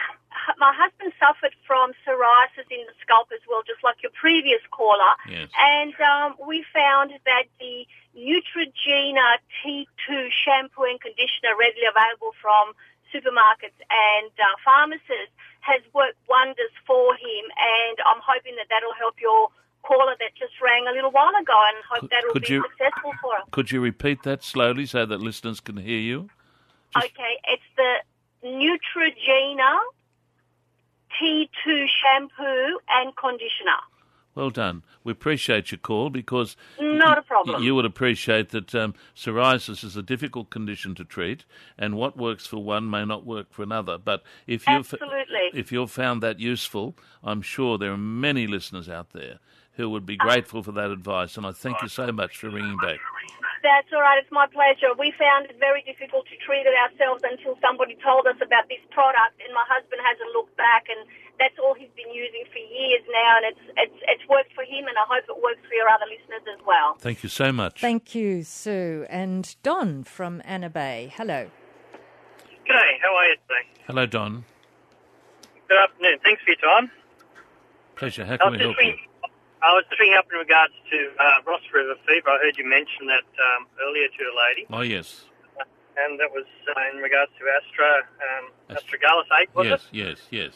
my 0.58 0.72
husband 0.76 1.12
suffered 1.18 1.54
from 1.66 1.92
psoriasis 2.04 2.68
in 2.70 2.84
the 2.86 2.94
scalp 3.02 3.28
as 3.32 3.40
well, 3.48 3.62
just 3.66 3.82
like 3.82 4.02
your 4.02 4.12
previous 4.12 4.60
caller. 4.70 5.14
Yes. 5.28 5.48
And 5.58 5.94
um, 6.00 6.36
we 6.46 6.64
found 6.72 7.12
that 7.24 7.44
the 7.58 7.86
Neutrogena 8.16 9.38
T2 9.62 10.30
shampoo 10.30 10.84
and 10.84 11.00
conditioner 11.00 11.54
readily 11.58 11.86
available 11.88 12.32
from 12.40 12.72
supermarkets 13.12 13.76
and 13.90 14.30
uh, 14.38 14.54
pharmacies 14.64 15.28
has 15.60 15.82
worked 15.92 16.18
wonders 16.28 16.72
for 16.86 17.14
him. 17.14 17.44
And 17.58 17.96
I'm 18.06 18.22
hoping 18.24 18.54
that 18.56 18.66
that'll 18.70 18.94
help 18.98 19.20
your 19.20 19.48
caller 19.82 20.14
that 20.20 20.32
just 20.38 20.52
rang 20.62 20.86
a 20.86 20.92
little 20.92 21.10
while 21.10 21.34
ago 21.40 21.58
and 21.68 21.76
hope 21.90 22.00
Could- 22.00 22.10
that 22.10 22.22
will 22.26 22.32
could 22.34 22.42
be 22.44 22.54
you- 22.54 22.64
successful 22.70 23.12
for 23.20 23.36
us. 23.36 23.44
Could 23.50 23.72
you 23.72 23.80
repeat 23.80 24.22
that 24.24 24.42
slowly 24.44 24.86
so 24.86 25.06
that 25.06 25.20
listeners 25.20 25.60
can 25.60 25.76
hear 25.76 25.98
you? 25.98 26.28
Okay, 26.96 27.38
it's 27.48 27.62
the 27.76 27.92
Neutrogena 28.44 29.78
T2 31.18 31.86
shampoo 32.02 32.78
and 32.88 33.16
conditioner. 33.16 33.80
Well 34.34 34.50
done. 34.50 34.84
We 35.02 35.12
appreciate 35.12 35.72
your 35.72 35.78
call 35.78 36.08
because 36.08 36.56
Not 36.80 37.18
a 37.18 37.22
problem. 37.22 37.62
You 37.62 37.74
would 37.74 37.84
appreciate 37.84 38.50
that 38.50 38.74
um, 38.74 38.94
psoriasis 39.16 39.82
is 39.82 39.96
a 39.96 40.02
difficult 40.02 40.50
condition 40.50 40.94
to 40.94 41.04
treat, 41.04 41.44
and 41.76 41.96
what 41.96 42.16
works 42.16 42.46
for 42.46 42.62
one 42.62 42.88
may 42.88 43.04
not 43.04 43.26
work 43.26 43.52
for 43.52 43.62
another. 43.62 43.98
But 43.98 44.22
if 44.46 44.66
you 44.68 44.84
if 45.52 45.72
you've 45.72 45.90
found 45.90 46.22
that 46.22 46.38
useful, 46.38 46.94
I'm 47.24 47.42
sure 47.42 47.76
there 47.76 47.92
are 47.92 47.98
many 47.98 48.46
listeners 48.46 48.88
out 48.88 49.10
there 49.12 49.40
who 49.72 49.90
would 49.90 50.06
be 50.06 50.16
grateful 50.16 50.62
for 50.62 50.72
that 50.72 50.90
advice. 50.90 51.36
And 51.36 51.44
I 51.46 51.52
thank 51.52 51.82
you 51.82 51.88
so 51.88 52.12
much 52.12 52.36
for 52.36 52.50
ringing 52.50 52.76
back. 52.76 52.98
That's 53.62 53.92
all 53.92 54.00
right. 54.00 54.16
It's 54.16 54.32
my 54.32 54.48
pleasure. 54.48 54.88
We 54.96 55.12
found 55.20 55.44
it 55.52 55.56
very 55.60 55.84
difficult 55.84 56.24
to 56.32 56.36
treat 56.40 56.64
it 56.64 56.72
ourselves 56.72 57.20
until 57.24 57.60
somebody 57.60 57.92
told 58.00 58.24
us 58.24 58.40
about 58.40 58.68
this 58.72 58.80
product, 58.88 59.36
and 59.44 59.52
my 59.52 59.64
husband 59.68 60.00
hasn't 60.00 60.32
looked 60.32 60.56
back, 60.56 60.88
and 60.88 61.04
that's 61.36 61.56
all 61.60 61.76
he's 61.76 61.92
been 61.92 62.08
using 62.08 62.48
for 62.48 62.56
years 62.56 63.04
now, 63.12 63.36
and 63.36 63.44
it's 63.52 63.64
it's 63.76 64.00
it's 64.08 64.24
worked 64.32 64.56
for 64.56 64.64
him, 64.64 64.88
and 64.88 64.96
I 64.96 65.04
hope 65.04 65.28
it 65.28 65.36
works 65.44 65.60
for 65.68 65.76
your 65.76 65.92
other 65.92 66.08
listeners 66.08 66.44
as 66.48 66.60
well. 66.64 66.96
Thank 66.98 67.22
you 67.22 67.28
so 67.28 67.52
much. 67.52 67.80
Thank 67.80 68.14
you, 68.14 68.42
Sue. 68.44 69.04
And 69.10 69.54
Don 69.62 70.04
from 70.04 70.40
Anna 70.44 70.70
Bay. 70.70 71.12
Hello. 71.16 71.52
G'day, 72.64 72.92
how 73.02 73.12
are 73.12 73.26
you 73.28 73.36
today? 73.44 73.64
Hello, 73.86 74.06
Don. 74.06 74.44
Good 75.68 75.78
afternoon. 75.78 76.18
Thanks 76.24 76.40
for 76.42 76.50
your 76.56 76.64
time. 76.64 76.90
Pleasure. 77.96 78.24
How 78.24 78.36
can 78.36 78.52
we 78.52 78.58
help 78.58 78.76
you? 78.80 78.94
I 79.62 79.72
was 79.76 79.84
just 79.92 80.00
up 80.16 80.26
in 80.32 80.38
regards 80.38 80.72
to 80.90 80.98
uh, 81.20 81.44
Ross 81.46 81.60
River 81.72 81.94
fever. 82.08 82.30
I 82.30 82.38
heard 82.40 82.56
you 82.56 82.64
mention 82.64 83.06
that 83.12 83.28
um, 83.36 83.66
earlier 83.84 84.08
to 84.08 84.22
a 84.24 84.34
lady, 84.48 84.64
Oh 84.72 84.80
yes, 84.80 85.24
and 86.00 86.18
that 86.20 86.32
was 86.32 86.46
uh, 86.64 86.96
in 86.96 87.02
regards 87.02 87.30
to 87.38 87.44
Astra, 87.44 87.92
um, 88.24 88.44
Ast- 88.72 88.86
Astragalus 88.88 89.28
8, 89.28 89.54
was 89.54 89.66
yes, 89.66 89.82
it? 89.84 89.96
yes, 89.96 90.18
yes. 90.30 90.54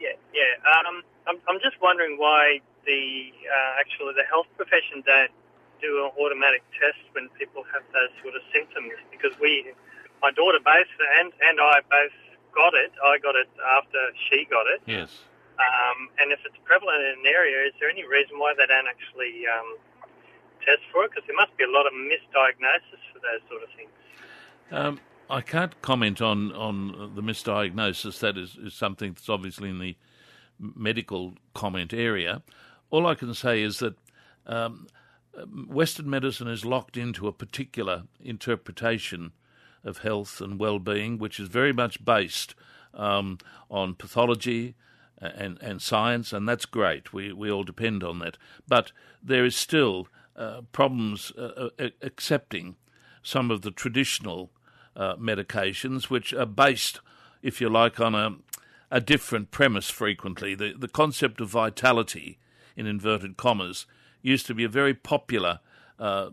Yeah, 0.00 0.12
yeah. 0.34 0.52
Um, 0.68 1.00
I'm, 1.26 1.38
I'm 1.48 1.60
just 1.64 1.80
wondering 1.80 2.18
why 2.18 2.60
the 2.84 3.32
uh, 3.48 3.80
actually 3.80 4.12
the 4.12 4.28
health 4.28 4.46
profession 4.56 5.00
don't 5.06 5.32
do 5.80 6.04
an 6.04 6.12
automatic 6.20 6.60
test 6.76 7.00
when 7.12 7.28
people 7.40 7.64
have 7.72 7.82
those 7.96 8.12
sort 8.20 8.34
of 8.36 8.42
symptoms 8.52 8.92
because 9.10 9.32
we, 9.40 9.72
my 10.20 10.30
daughter 10.32 10.58
both 10.60 10.90
and 11.20 11.32
and 11.48 11.56
I 11.60 11.80
both 11.88 12.12
got 12.52 12.74
it. 12.74 12.92
I 13.00 13.16
got 13.18 13.36
it 13.36 13.48
after 13.80 14.00
she 14.28 14.44
got 14.50 14.66
it. 14.68 14.82
Yes. 14.84 15.24
Um, 15.58 16.08
and 16.18 16.32
if 16.32 16.40
it's 16.44 16.56
prevalent 16.64 17.00
in 17.00 17.20
an 17.20 17.26
area, 17.26 17.66
is 17.66 17.74
there 17.78 17.88
any 17.88 18.04
reason 18.04 18.38
why 18.38 18.54
they 18.56 18.66
don't 18.66 18.88
actually 18.88 19.46
um, 19.46 19.78
test 20.66 20.82
for 20.92 21.04
it? 21.04 21.10
Because 21.10 21.26
there 21.26 21.36
must 21.36 21.56
be 21.56 21.64
a 21.64 21.70
lot 21.70 21.86
of 21.86 21.92
misdiagnosis 21.92 23.02
for 23.12 23.20
those 23.22 23.42
sort 23.48 23.62
of 23.62 23.68
things. 23.76 23.90
Um, 24.70 25.00
I 25.30 25.40
can't 25.40 25.80
comment 25.80 26.20
on, 26.20 26.52
on 26.52 27.14
the 27.14 27.22
misdiagnosis. 27.22 28.18
That 28.18 28.36
is, 28.36 28.56
is 28.56 28.74
something 28.74 29.12
that's 29.12 29.28
obviously 29.28 29.70
in 29.70 29.78
the 29.78 29.96
medical 30.58 31.34
comment 31.54 31.92
area. 31.92 32.42
All 32.90 33.06
I 33.06 33.14
can 33.14 33.32
say 33.34 33.62
is 33.62 33.78
that 33.78 33.94
um, 34.46 34.88
Western 35.68 36.10
medicine 36.10 36.48
is 36.48 36.64
locked 36.64 36.96
into 36.96 37.26
a 37.26 37.32
particular 37.32 38.04
interpretation 38.20 39.32
of 39.84 39.98
health 39.98 40.40
and 40.40 40.58
well-being, 40.58 41.18
which 41.18 41.38
is 41.38 41.48
very 41.48 41.72
much 41.72 42.04
based 42.04 42.54
um, 42.92 43.38
on 43.70 43.94
pathology 43.94 44.74
and, 45.20 45.58
and 45.62 45.80
science, 45.80 46.32
and 46.32 46.48
that's 46.48 46.66
great. 46.66 47.12
We 47.12 47.32
we 47.32 47.50
all 47.50 47.64
depend 47.64 48.02
on 48.02 48.18
that, 48.20 48.38
but 48.66 48.92
there 49.22 49.44
is 49.44 49.56
still 49.56 50.08
uh, 50.36 50.62
problems 50.72 51.32
uh, 51.38 51.70
uh, 51.78 51.88
accepting 52.02 52.76
some 53.22 53.50
of 53.50 53.62
the 53.62 53.70
traditional 53.70 54.50
uh, 54.96 55.16
medications, 55.16 56.04
which 56.04 56.32
are 56.32 56.46
based, 56.46 57.00
if 57.42 57.60
you 57.60 57.68
like, 57.68 58.00
on 58.00 58.14
a 58.14 58.36
a 58.90 59.00
different 59.00 59.50
premise 59.50 59.90
frequently. 59.90 60.54
The 60.54 60.74
the 60.76 60.88
concept 60.88 61.40
of 61.40 61.48
vitality, 61.48 62.38
in 62.76 62.86
inverted 62.86 63.36
commas, 63.36 63.86
used 64.22 64.46
to 64.46 64.54
be 64.54 64.64
a 64.64 64.68
very 64.68 64.94
popular 64.94 65.60
uh, 65.98 66.30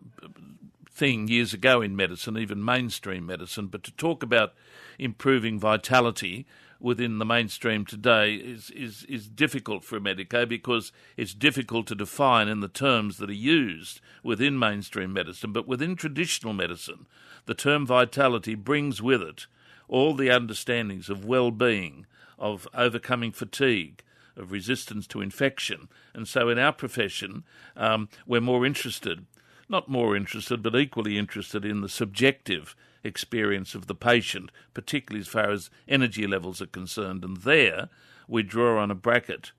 thing 0.89 1.27
years 1.27 1.53
ago 1.53 1.81
in 1.81 1.95
medicine, 1.95 2.37
even 2.37 2.63
mainstream 2.63 3.25
medicine. 3.25 3.67
But 3.67 3.83
to 3.83 3.91
talk 3.91 4.23
about 4.23 4.53
improving 4.99 5.59
vitality 5.59 6.45
within 6.81 7.19
the 7.19 7.25
mainstream 7.25 7.85
today 7.85 8.33
is, 8.33 8.69
is, 8.71 9.03
is 9.05 9.27
difficult 9.27 9.83
for 9.83 9.97
a 9.97 10.01
medico 10.01 10.45
because 10.45 10.91
it's 11.15 11.33
difficult 11.33 11.87
to 11.87 11.95
define 11.95 12.47
in 12.47 12.59
the 12.59 12.67
terms 12.67 13.17
that 13.17 13.29
are 13.29 13.33
used 13.33 14.01
within 14.23 14.57
mainstream 14.57 15.13
medicine. 15.13 15.53
But 15.53 15.67
within 15.67 15.95
traditional 15.95 16.53
medicine, 16.53 17.07
the 17.45 17.53
term 17.53 17.85
vitality 17.85 18.55
brings 18.55 19.01
with 19.01 19.21
it 19.21 19.47
all 19.87 20.15
the 20.15 20.31
understandings 20.31 21.09
of 21.09 21.25
well 21.25 21.51
being, 21.51 22.05
of 22.39 22.67
overcoming 22.73 23.31
fatigue, 23.31 24.03
of 24.35 24.51
resistance 24.51 25.05
to 25.07 25.21
infection. 25.21 25.89
And 26.13 26.27
so 26.27 26.49
in 26.49 26.57
our 26.57 26.71
profession, 26.71 27.43
um, 27.75 28.09
we're 28.25 28.41
more 28.41 28.65
interested, 28.65 29.25
not 29.69 29.89
more 29.89 30.15
interested, 30.15 30.63
but 30.63 30.75
equally 30.75 31.17
interested 31.17 31.65
in 31.65 31.81
the 31.81 31.89
subjective 31.89 32.75
experience 33.03 33.75
of 33.75 33.87
the 33.87 33.95
patient, 33.95 34.51
particularly 34.73 35.21
as 35.21 35.27
far 35.27 35.51
as 35.51 35.69
energy 35.87 36.27
levels 36.27 36.61
are 36.61 36.67
concerned. 36.67 37.23
And 37.23 37.37
there 37.37 37.89
we 38.27 38.43
draw 38.43 38.81
on 38.81 38.91
a 38.91 38.95
bracket 38.95 39.51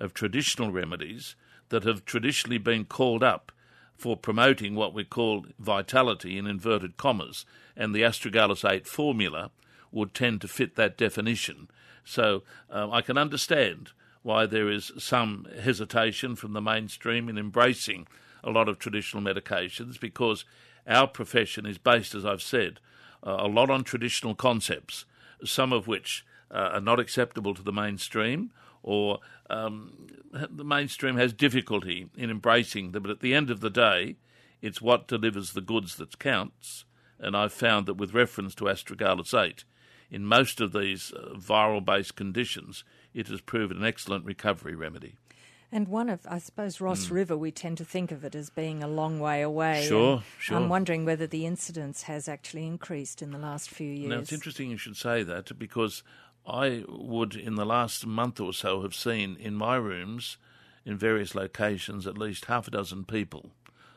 of 0.00 0.14
traditional 0.14 0.72
remedies 0.72 1.34
that 1.68 1.84
have 1.84 2.04
traditionally 2.04 2.58
been 2.58 2.84
called 2.84 3.22
up 3.22 3.52
for 3.96 4.16
promoting 4.16 4.74
what 4.74 4.94
we 4.94 5.04
call 5.04 5.46
vitality 5.58 6.38
in 6.38 6.46
inverted 6.46 6.96
commas, 6.96 7.44
and 7.76 7.94
the 7.94 8.02
astragalus 8.02 8.68
8 8.68 8.86
formula 8.86 9.50
would 9.90 10.14
tend 10.14 10.40
to 10.40 10.48
fit 10.48 10.76
that 10.76 10.96
definition. 10.96 11.68
So 12.04 12.42
um, 12.70 12.92
I 12.92 13.02
can 13.02 13.18
understand 13.18 13.90
why 14.22 14.46
there 14.46 14.70
is 14.70 14.92
some 14.98 15.46
hesitation 15.60 16.36
from 16.36 16.52
the 16.52 16.60
mainstream 16.60 17.28
in 17.28 17.38
embracing 17.38 18.06
a 18.44 18.50
lot 18.50 18.68
of 18.68 18.78
traditional 18.78 19.22
medications 19.22 19.98
because 19.98 20.44
our 20.88 21.06
profession 21.06 21.66
is 21.66 21.78
based, 21.78 22.14
as 22.14 22.24
I've 22.24 22.42
said, 22.42 22.80
uh, 23.22 23.36
a 23.40 23.48
lot 23.48 23.70
on 23.70 23.84
traditional 23.84 24.34
concepts, 24.34 25.04
some 25.44 25.72
of 25.72 25.86
which 25.86 26.24
uh, 26.50 26.70
are 26.72 26.80
not 26.80 26.98
acceptable 26.98 27.54
to 27.54 27.62
the 27.62 27.72
mainstream 27.72 28.50
or 28.82 29.18
um, 29.50 30.06
the 30.32 30.64
mainstream 30.64 31.16
has 31.16 31.32
difficulty 31.32 32.08
in 32.16 32.30
embracing 32.30 32.92
them. 32.92 33.02
But 33.02 33.10
at 33.10 33.20
the 33.20 33.34
end 33.34 33.50
of 33.50 33.60
the 33.60 33.70
day, 33.70 34.16
it's 34.62 34.80
what 34.80 35.08
delivers 35.08 35.52
the 35.52 35.60
goods 35.60 35.96
that 35.96 36.18
counts. 36.18 36.84
And 37.18 37.36
I've 37.36 37.52
found 37.52 37.86
that 37.86 37.94
with 37.94 38.14
reference 38.14 38.54
to 38.56 38.64
astragalus 38.64 39.34
8, 39.34 39.64
in 40.10 40.24
most 40.24 40.60
of 40.60 40.72
these 40.72 41.12
uh, 41.12 41.34
viral 41.34 41.84
based 41.84 42.16
conditions, 42.16 42.84
it 43.12 43.28
has 43.28 43.40
proven 43.40 43.78
an 43.78 43.84
excellent 43.84 44.24
recovery 44.24 44.74
remedy. 44.74 45.16
And 45.70 45.88
one 45.88 46.08
of, 46.08 46.20
I 46.26 46.38
suppose, 46.38 46.80
Ross 46.80 47.08
hmm. 47.08 47.14
River, 47.14 47.36
we 47.36 47.50
tend 47.50 47.76
to 47.78 47.84
think 47.84 48.10
of 48.10 48.24
it 48.24 48.34
as 48.34 48.48
being 48.48 48.82
a 48.82 48.88
long 48.88 49.20
way 49.20 49.42
away. 49.42 49.84
Sure, 49.86 50.14
and 50.14 50.22
sure. 50.38 50.56
I'm 50.56 50.68
wondering 50.68 51.04
whether 51.04 51.26
the 51.26 51.44
incidence 51.44 52.04
has 52.04 52.26
actually 52.26 52.66
increased 52.66 53.20
in 53.20 53.32
the 53.32 53.38
last 53.38 53.68
few 53.68 53.86
years. 53.86 54.08
Now, 54.08 54.18
it's 54.18 54.32
interesting 54.32 54.70
you 54.70 54.78
should 54.78 54.96
say 54.96 55.22
that 55.22 55.58
because 55.58 56.02
I 56.46 56.84
would, 56.88 57.36
in 57.36 57.56
the 57.56 57.66
last 57.66 58.06
month 58.06 58.40
or 58.40 58.54
so, 58.54 58.80
have 58.80 58.94
seen 58.94 59.36
in 59.36 59.54
my 59.54 59.76
rooms 59.76 60.38
in 60.86 60.96
various 60.96 61.34
locations 61.34 62.06
at 62.06 62.16
least 62.16 62.46
half 62.46 62.66
a 62.66 62.70
dozen 62.70 63.04
people, 63.04 63.50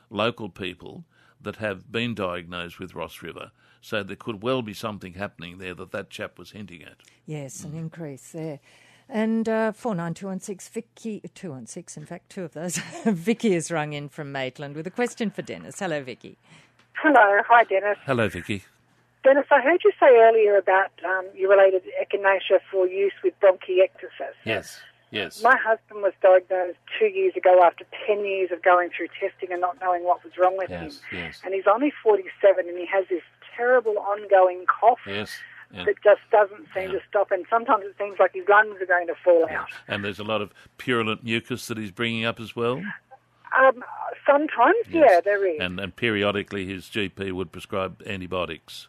local 0.09 0.49
people, 0.49 1.05
that 1.39 1.55
have 1.55 1.89
been 1.89 2.13
diagnosed 2.13 2.79
with 2.79 2.93
Ross 2.93 3.21
River. 3.21 3.51
So 3.79 4.03
there 4.03 4.17
could 4.17 4.43
well 4.43 4.61
be 4.61 4.73
something 4.73 5.13
happening 5.13 5.57
there 5.57 5.73
that 5.73 5.91
that 5.91 6.09
chap 6.09 6.37
was 6.37 6.51
hinting 6.51 6.83
at. 6.83 6.97
Yes, 7.25 7.63
an 7.63 7.71
hmm. 7.71 7.77
increase 7.77 8.33
there. 8.33 8.59
And 9.13 9.49
uh, 9.49 9.73
49216, 9.73 10.71
Vicky, 10.73 11.21
216, 11.35 12.01
in 12.01 12.07
fact, 12.07 12.29
two 12.29 12.43
of 12.43 12.53
those. 12.53 12.77
Vicky 13.05 13.53
has 13.53 13.69
rung 13.69 13.91
in 13.91 14.07
from 14.07 14.31
Maitland 14.31 14.73
with 14.75 14.87
a 14.87 14.91
question 14.91 15.29
for 15.29 15.41
Dennis. 15.41 15.79
Hello, 15.79 16.01
Vicky. 16.01 16.37
Hello, 16.93 17.41
hi 17.47 17.63
Dennis. 17.65 17.97
Hello, 18.05 18.29
Vicky. 18.29 18.63
Dennis, 19.25 19.45
I 19.51 19.59
heard 19.61 19.81
you 19.83 19.91
say 19.99 20.15
earlier 20.17 20.55
about 20.57 20.91
um, 21.05 21.25
you 21.35 21.49
related 21.49 21.83
echinacea 22.01 22.59
for 22.71 22.87
use 22.87 23.11
with 23.23 23.33
bronchiectasis. 23.41 24.33
Yes, 24.45 24.79
yes. 25.11 25.43
My 25.43 25.57
husband 25.57 26.01
was 26.03 26.13
diagnosed 26.21 26.77
two 26.97 27.05
years 27.07 27.35
ago 27.35 27.61
after 27.63 27.85
10 28.07 28.23
years 28.25 28.51
of 28.51 28.61
going 28.63 28.91
through 28.95 29.07
testing 29.19 29.51
and 29.51 29.59
not 29.61 29.77
knowing 29.81 30.03
what 30.05 30.23
was 30.23 30.33
wrong 30.39 30.57
with 30.57 30.69
Yes, 30.69 31.01
him. 31.11 31.19
yes. 31.19 31.41
And 31.43 31.53
he's 31.53 31.67
only 31.67 31.91
47 32.03 32.67
and 32.67 32.77
he 32.77 32.85
has 32.85 33.05
this 33.09 33.21
terrible 33.57 33.97
ongoing 33.99 34.65
cough 34.67 34.99
Yes. 35.05 35.31
Yeah. 35.73 35.85
that 35.85 35.95
just 36.03 36.21
doesn't 36.31 36.67
seem 36.73 36.91
to 36.91 36.99
stop. 37.07 37.31
And 37.31 37.45
sometimes 37.49 37.85
it 37.85 37.95
seems 37.97 38.19
like 38.19 38.33
his 38.33 38.47
lungs 38.47 38.81
are 38.81 38.85
going 38.85 39.07
to 39.07 39.15
fall 39.23 39.47
out. 39.49 39.69
And 39.87 40.03
there's 40.03 40.19
a 40.19 40.23
lot 40.23 40.41
of 40.41 40.51
purulent 40.77 41.23
mucus 41.23 41.67
that 41.67 41.77
he's 41.77 41.91
bringing 41.91 42.25
up 42.25 42.39
as 42.39 42.55
well. 42.55 42.81
Um, 43.57 43.83
sometimes, 44.25 44.77
yeah, 44.89 45.19
there 45.23 45.45
is. 45.45 45.59
And, 45.59 45.79
and 45.79 45.95
periodically 45.95 46.65
his 46.65 46.85
GP 46.85 47.31
would 47.33 47.51
prescribe 47.51 48.01
antibiotics. 48.05 48.87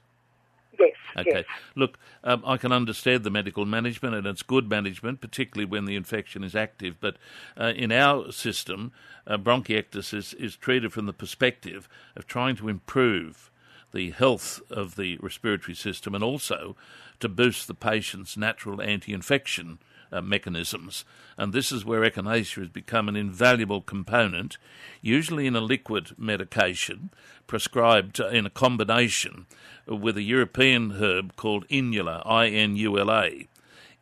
Yes. 0.78 0.94
Okay. 1.16 1.30
Yes. 1.34 1.44
Look, 1.74 1.98
um, 2.24 2.42
I 2.46 2.56
can 2.56 2.72
understand 2.72 3.24
the 3.24 3.30
medical 3.30 3.66
management, 3.66 4.14
and 4.14 4.26
it's 4.26 4.42
good 4.42 4.68
management, 4.68 5.20
particularly 5.20 5.68
when 5.68 5.84
the 5.84 5.96
infection 5.96 6.42
is 6.42 6.54
active. 6.54 6.96
But 7.00 7.16
uh, 7.58 7.72
in 7.76 7.92
our 7.92 8.32
system, 8.32 8.92
uh, 9.26 9.36
bronchiectasis 9.36 10.14
is, 10.14 10.34
is 10.34 10.56
treated 10.56 10.92
from 10.92 11.06
the 11.06 11.12
perspective 11.12 11.88
of 12.16 12.26
trying 12.26 12.56
to 12.56 12.68
improve 12.68 13.50
the 13.92 14.10
health 14.10 14.60
of 14.70 14.96
the 14.96 15.18
respiratory 15.18 15.74
system 15.74 16.14
and 16.14 16.24
also 16.24 16.76
to 17.20 17.28
boost 17.28 17.66
the 17.66 17.74
patient's 17.74 18.36
natural 18.36 18.80
anti 18.82 19.12
infection 19.12 19.78
uh, 20.12 20.20
mechanisms. 20.20 21.04
And 21.38 21.52
this 21.52 21.72
is 21.72 21.84
where 21.84 22.02
echinacea 22.02 22.60
has 22.60 22.68
become 22.68 23.08
an 23.08 23.16
invaluable 23.16 23.80
component, 23.80 24.58
usually 25.00 25.46
in 25.46 25.56
a 25.56 25.60
liquid 25.60 26.10
medication 26.18 27.10
prescribed 27.46 28.20
in 28.20 28.46
a 28.46 28.50
combination 28.50 29.46
with 29.86 30.16
a 30.16 30.22
European 30.22 30.92
herb 30.92 31.34
called 31.36 31.66
inula, 31.68 32.22
I 32.26 32.48
N 32.48 32.76
U 32.76 32.98
L 32.98 33.10
A. 33.10 33.48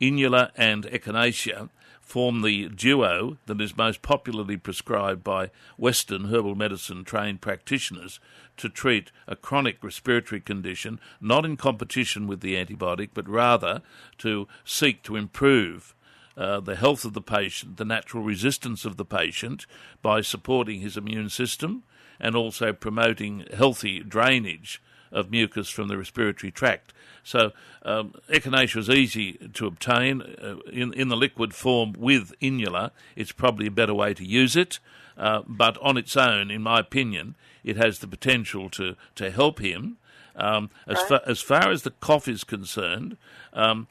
Inula 0.01 0.51
and 0.57 0.85
echinacea 0.85 1.69
form 2.01 2.43
the 2.43 2.69
duo 2.69 3.37
that 3.47 3.61
is 3.61 3.77
most 3.77 4.03
popularly 4.03 4.57
prescribed 4.57 5.23
by 5.23 5.51
Western 5.77 6.25
herbal 6.25 6.57
medicine 6.57 7.05
trained 7.05 7.41
practitioners 7.41 8.19
to 8.61 8.69
treat 8.69 9.11
a 9.27 9.37
chronic 9.37 9.83
respiratory 9.83 10.41
condition, 10.41 11.01
not 11.21 11.45
in 11.45 11.57
competition 11.57 12.27
with 12.27 12.41
the 12.41 12.55
antibiotic, 12.55 13.11
but 13.15 13.29
rather 13.29 13.83
to 14.19 14.47
seek 14.65 15.03
to 15.03 15.17
improve 15.17 15.95
uh, 16.37 16.61
the 16.61 16.77
health 16.77 17.05
of 17.05 17.13
the 17.13 17.21
patient, 17.21 17.77
the 17.77 17.85
natural 17.85 18.23
resistance 18.23 18.85
of 18.85 18.97
the 18.97 19.05
patient 19.05 19.67
by 20.01 20.21
supporting 20.21 20.81
his 20.81 20.97
immune 20.97 21.29
system 21.29 21.83
and 22.19 22.37
also 22.37 22.73
promoting 22.73 23.45
healthy 23.55 24.01
drainage 24.01 24.81
of 25.13 25.31
mucus 25.31 25.69
from 25.69 25.89
the 25.89 25.99
respiratory 25.99 26.51
tract. 26.51 26.93
So, 27.23 27.53
um, 27.83 28.15
echinacea 28.29 28.77
is 28.77 28.91
easy 28.91 29.33
to 29.55 29.67
obtain 29.67 30.23
uh, 30.23 30.57
in, 30.73 30.93
in 30.95 31.09
the 31.09 31.17
liquid 31.17 31.55
form 31.55 31.95
with 31.99 32.33
inula. 32.41 32.93
It's 33.17 33.33
probably 33.33 33.67
a 33.67 33.73
better 33.73 33.95
way 33.95 34.15
to 34.15 34.25
use 34.25 34.57
it, 34.57 34.79
uh, 35.17 35.43
but 35.47 35.79
on 35.79 35.97
its 35.97 36.17
own, 36.17 36.51
in 36.51 36.63
my 36.63 36.81
opinion, 36.81 37.35
it 37.65 37.77
has 37.77 37.99
the 37.99 38.07
potential 38.07 38.71
to, 38.71 38.97
to 39.17 39.31
help 39.31 39.61
him. 39.61 39.99
Um, 40.37 40.71
as, 40.87 40.97
right. 40.97 41.09
far, 41.09 41.21
as 41.27 41.41
far 41.41 41.71
as 41.71 41.83
the 41.83 41.91
cough 41.91 42.29
is 42.29 42.45
concerned, 42.45 43.17
um, 43.53 43.89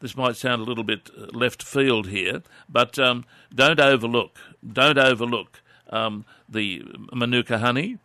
this 0.00 0.16
might 0.16 0.36
sound 0.36 0.62
a 0.62 0.64
little 0.64 0.84
bit 0.84 1.10
uh, 1.16 1.26
left 1.32 1.62
field 1.62 2.08
here, 2.08 2.42
but 2.68 2.98
um, 2.98 3.24
don't 3.54 3.80
overlook 3.80 4.38
don't 4.66 4.98
overlook 4.98 5.60
um, 5.90 6.24
the 6.48 6.82
manuka 7.12 7.58
honey. 7.58 7.98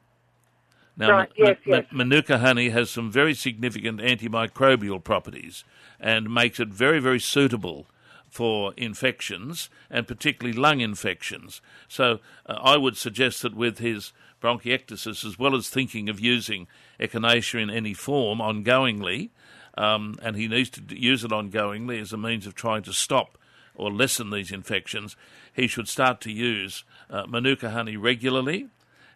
Now, 0.98 1.12
right. 1.12 1.32
yes, 1.38 1.58
ma- 1.66 1.76
yes. 1.78 1.86
manuka 1.92 2.40
honey 2.40 2.70
has 2.70 2.90
some 2.90 3.12
very 3.12 3.34
significant 3.34 4.00
antimicrobial 4.00 5.04
properties 5.04 5.64
and 6.00 6.34
makes 6.34 6.60
it 6.60 6.70
very, 6.70 7.00
very 7.00 7.20
suitable 7.20 7.88
for 8.32 8.74
infections 8.78 9.70
and 9.90 10.08
particularly 10.08 10.58
lung 10.58 10.80
infections. 10.80 11.62
So 11.88 12.20
uh, 12.46 12.54
I 12.54 12.78
would 12.78 12.98
suggest 12.98 13.42
that 13.42 13.54
with 13.54 13.78
his 13.80 14.14
bronchiectasis, 14.42 15.24
as 15.26 15.38
well 15.38 15.56
as 15.56 15.70
thinking 15.70 16.10
of 16.10 16.20
using 16.20 16.68
echinacea 17.00 17.62
in 17.62 17.70
any 17.70 17.94
form 17.94 18.40
ongoingly, 18.40 19.30
um, 19.78 20.16
and 20.24 20.36
he 20.36 20.48
needs 20.48 20.70
to 20.72 20.82
use 20.98 21.24
it 21.24 21.32
ongoingly 21.32 22.02
as 22.02 22.14
a 22.14 22.18
means 22.18 22.48
of 22.48 22.56
trying 22.56 22.82
to 22.84 22.94
stop 22.94 23.38
or 23.76 23.92
lessen 23.92 24.32
these 24.32 24.52
infections, 24.52 25.16
he 25.54 25.68
should 25.68 25.88
start 25.88 26.22
to 26.22 26.32
use 26.32 26.84
uh, 27.10 27.26
manuka 27.28 27.72
honey 27.72 27.98
regularly 27.98 28.68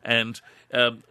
and 0.03 0.41
um, 0.73 1.03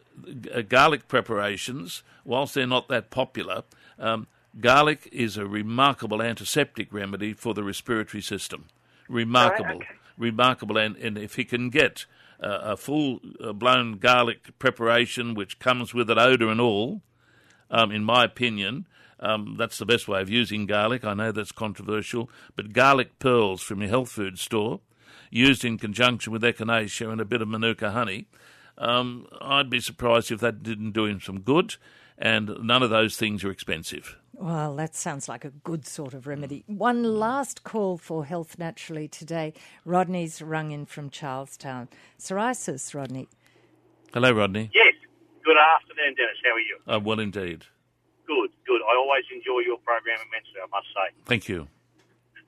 uh, 0.54 0.60
garlic 0.62 1.08
preparations, 1.08 2.02
whilst 2.24 2.54
they're 2.54 2.66
not 2.66 2.88
that 2.88 3.10
popular, 3.10 3.64
um, 3.98 4.26
garlic 4.60 5.08
is 5.12 5.36
a 5.36 5.46
remarkable 5.46 6.22
antiseptic 6.22 6.92
remedy 6.92 7.32
for 7.32 7.54
the 7.54 7.64
respiratory 7.64 8.22
system. 8.22 8.66
Remarkable, 9.08 9.66
right, 9.66 9.76
okay. 9.76 9.98
remarkable, 10.16 10.78
and, 10.78 10.96
and 10.96 11.18
if 11.18 11.34
he 11.36 11.44
can 11.44 11.70
get 11.70 12.06
uh, 12.42 12.60
a 12.62 12.76
full 12.76 13.20
uh, 13.42 13.52
blown 13.52 13.98
garlic 13.98 14.58
preparation, 14.58 15.34
which 15.34 15.58
comes 15.58 15.92
with 15.92 16.08
an 16.10 16.18
odour 16.18 16.50
and 16.50 16.60
all, 16.60 17.02
um, 17.70 17.90
in 17.90 18.04
my 18.04 18.24
opinion, 18.24 18.86
um, 19.20 19.56
that's 19.58 19.78
the 19.78 19.86
best 19.86 20.08
way 20.08 20.20
of 20.20 20.30
using 20.30 20.66
garlic. 20.66 21.04
I 21.04 21.14
know 21.14 21.32
that's 21.32 21.52
controversial, 21.52 22.30
but 22.56 22.72
garlic 22.72 23.18
pearls 23.18 23.62
from 23.62 23.80
your 23.80 23.90
health 23.90 24.10
food 24.10 24.38
store, 24.38 24.80
used 25.30 25.64
in 25.64 25.78
conjunction 25.78 26.32
with 26.32 26.42
echinacea 26.42 27.10
and 27.10 27.20
a 27.20 27.24
bit 27.24 27.42
of 27.42 27.48
manuka 27.48 27.90
honey, 27.90 28.26
um, 28.78 29.26
I'd 29.40 29.70
be 29.70 29.80
surprised 29.80 30.30
if 30.30 30.40
that 30.40 30.62
didn't 30.62 30.92
do 30.92 31.06
him 31.06 31.20
some 31.20 31.40
good. 31.40 31.76
And 32.16 32.58
none 32.62 32.82
of 32.82 32.90
those 32.90 33.16
things 33.16 33.42
are 33.44 33.50
expensive. 33.50 34.16
Well, 34.37 34.75
that 34.77 34.97
sounds 34.97 35.29
like 35.29 35.44
a 35.44 35.51
good 35.51 35.87
sort 35.87 36.12
of 36.12 36.27
remedy. 36.27 36.64
One 36.66 37.03
last 37.03 37.62
call 37.62 37.97
for 37.97 38.25
Health 38.25 38.59
Naturally 38.59 39.07
today. 39.07 39.55
Rodney's 39.85 40.42
rung 40.42 40.73
in 40.73 40.87
from 40.87 41.09
Charlestown. 41.09 41.88
Psoriasis, 42.18 42.94
Rodney. 42.94 43.29
Hello, 44.12 44.33
Rodney. 44.33 44.70
Yes. 44.75 44.94
Good 45.44 45.57
afternoon, 45.57 46.14
Dennis. 46.16 46.38
How 46.42 46.51
are 46.51 46.61
you? 46.61 46.79
Uh, 46.87 47.01
well, 47.05 47.20
indeed. 47.20 47.64
Good, 48.27 48.51
good. 48.66 48.81
I 48.83 48.97
always 48.97 49.25
enjoy 49.31 49.61
your 49.61 49.79
program 49.79 50.18
immensely, 50.27 50.59
I 50.59 50.66
must 50.73 50.88
say. 50.90 51.14
Thank 51.27 51.49
you. 51.49 51.68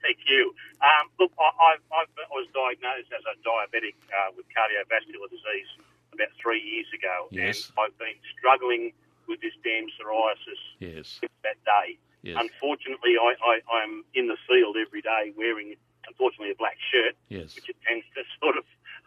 Thank 0.03 0.18
you. 0.27 0.55
Um, 0.83 1.11
look, 1.20 1.33
I, 1.38 1.51
I, 1.51 2.03
I, 2.03 2.05
was 2.31 2.46
diagnosed 2.55 3.11
as 3.11 3.25
a 3.27 3.35
diabetic 3.42 3.94
uh, 4.11 4.33
with 4.37 4.46
cardiovascular 4.55 5.29
disease 5.31 5.70
about 6.12 6.29
three 6.40 6.62
years 6.62 6.87
ago. 6.94 7.29
Yes. 7.31 7.68
And 7.68 7.87
I've 7.87 7.99
been 7.99 8.16
struggling 8.38 8.92
with 9.28 9.40
this 9.40 9.54
damn 9.62 9.86
psoriasis 9.96 10.62
yes. 10.78 11.20
that 11.42 11.58
day. 11.64 11.98
Yes. 12.22 12.38
Unfortunately, 12.40 13.14
I, 13.20 13.34
I, 13.38 13.54
I'm 13.70 14.04
in 14.14 14.26
the 14.26 14.36
field 14.48 14.76
every 14.76 15.02
day 15.02 15.32
wearing, 15.36 15.76
unfortunately, 16.08 16.50
a 16.50 16.58
black 16.58 16.76
shirt, 16.90 17.14
yes. 17.28 17.54
which 17.54 17.68
it 17.68 17.76
tends 17.86 18.04
to 18.14 18.22
sort 18.42 18.56
of 18.56 18.64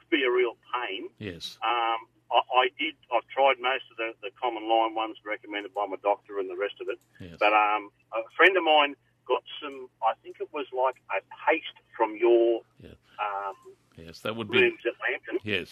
be 0.10 0.24
a 0.24 0.32
real 0.32 0.56
pain. 0.72 1.10
Yes. 1.20 1.58
Um, 1.64 2.08
I, 2.32 2.40
I 2.40 2.66
did. 2.78 2.96
I've 3.12 3.28
tried 3.28 3.60
most 3.60 3.86
of 3.92 3.98
the, 3.98 4.14
the 4.22 4.32
common 4.40 4.70
line 4.70 4.96
ones 4.96 5.18
recommended 5.26 5.74
by 5.74 5.86
my 5.86 5.98
doctor 6.02 6.40
and 6.40 6.50
the 6.50 6.58
rest 6.58 6.76
of 6.82 6.88
it. 6.88 7.00
Yes. 7.20 7.38
But 7.40 7.54
um, 7.54 7.92
a 8.14 8.24
friend 8.38 8.56
of 8.56 8.64
mine 8.64 8.96
got 9.28 9.44
some. 9.62 9.90
I 10.02 10.14
think 10.24 10.38
it 10.40 10.50
was 10.54 10.66
like 10.72 10.96
a 11.12 11.22
paste 11.48 11.78
from 11.96 12.16
your. 12.16 12.62
Yeah. 12.82 12.96
Um, 13.20 13.56
yes, 13.98 14.20
that 14.22 14.36
would 14.36 14.50
be. 14.50 14.62
Rooms 14.62 14.82
at 14.86 14.94
Lambton. 15.02 15.40
Yes. 15.44 15.70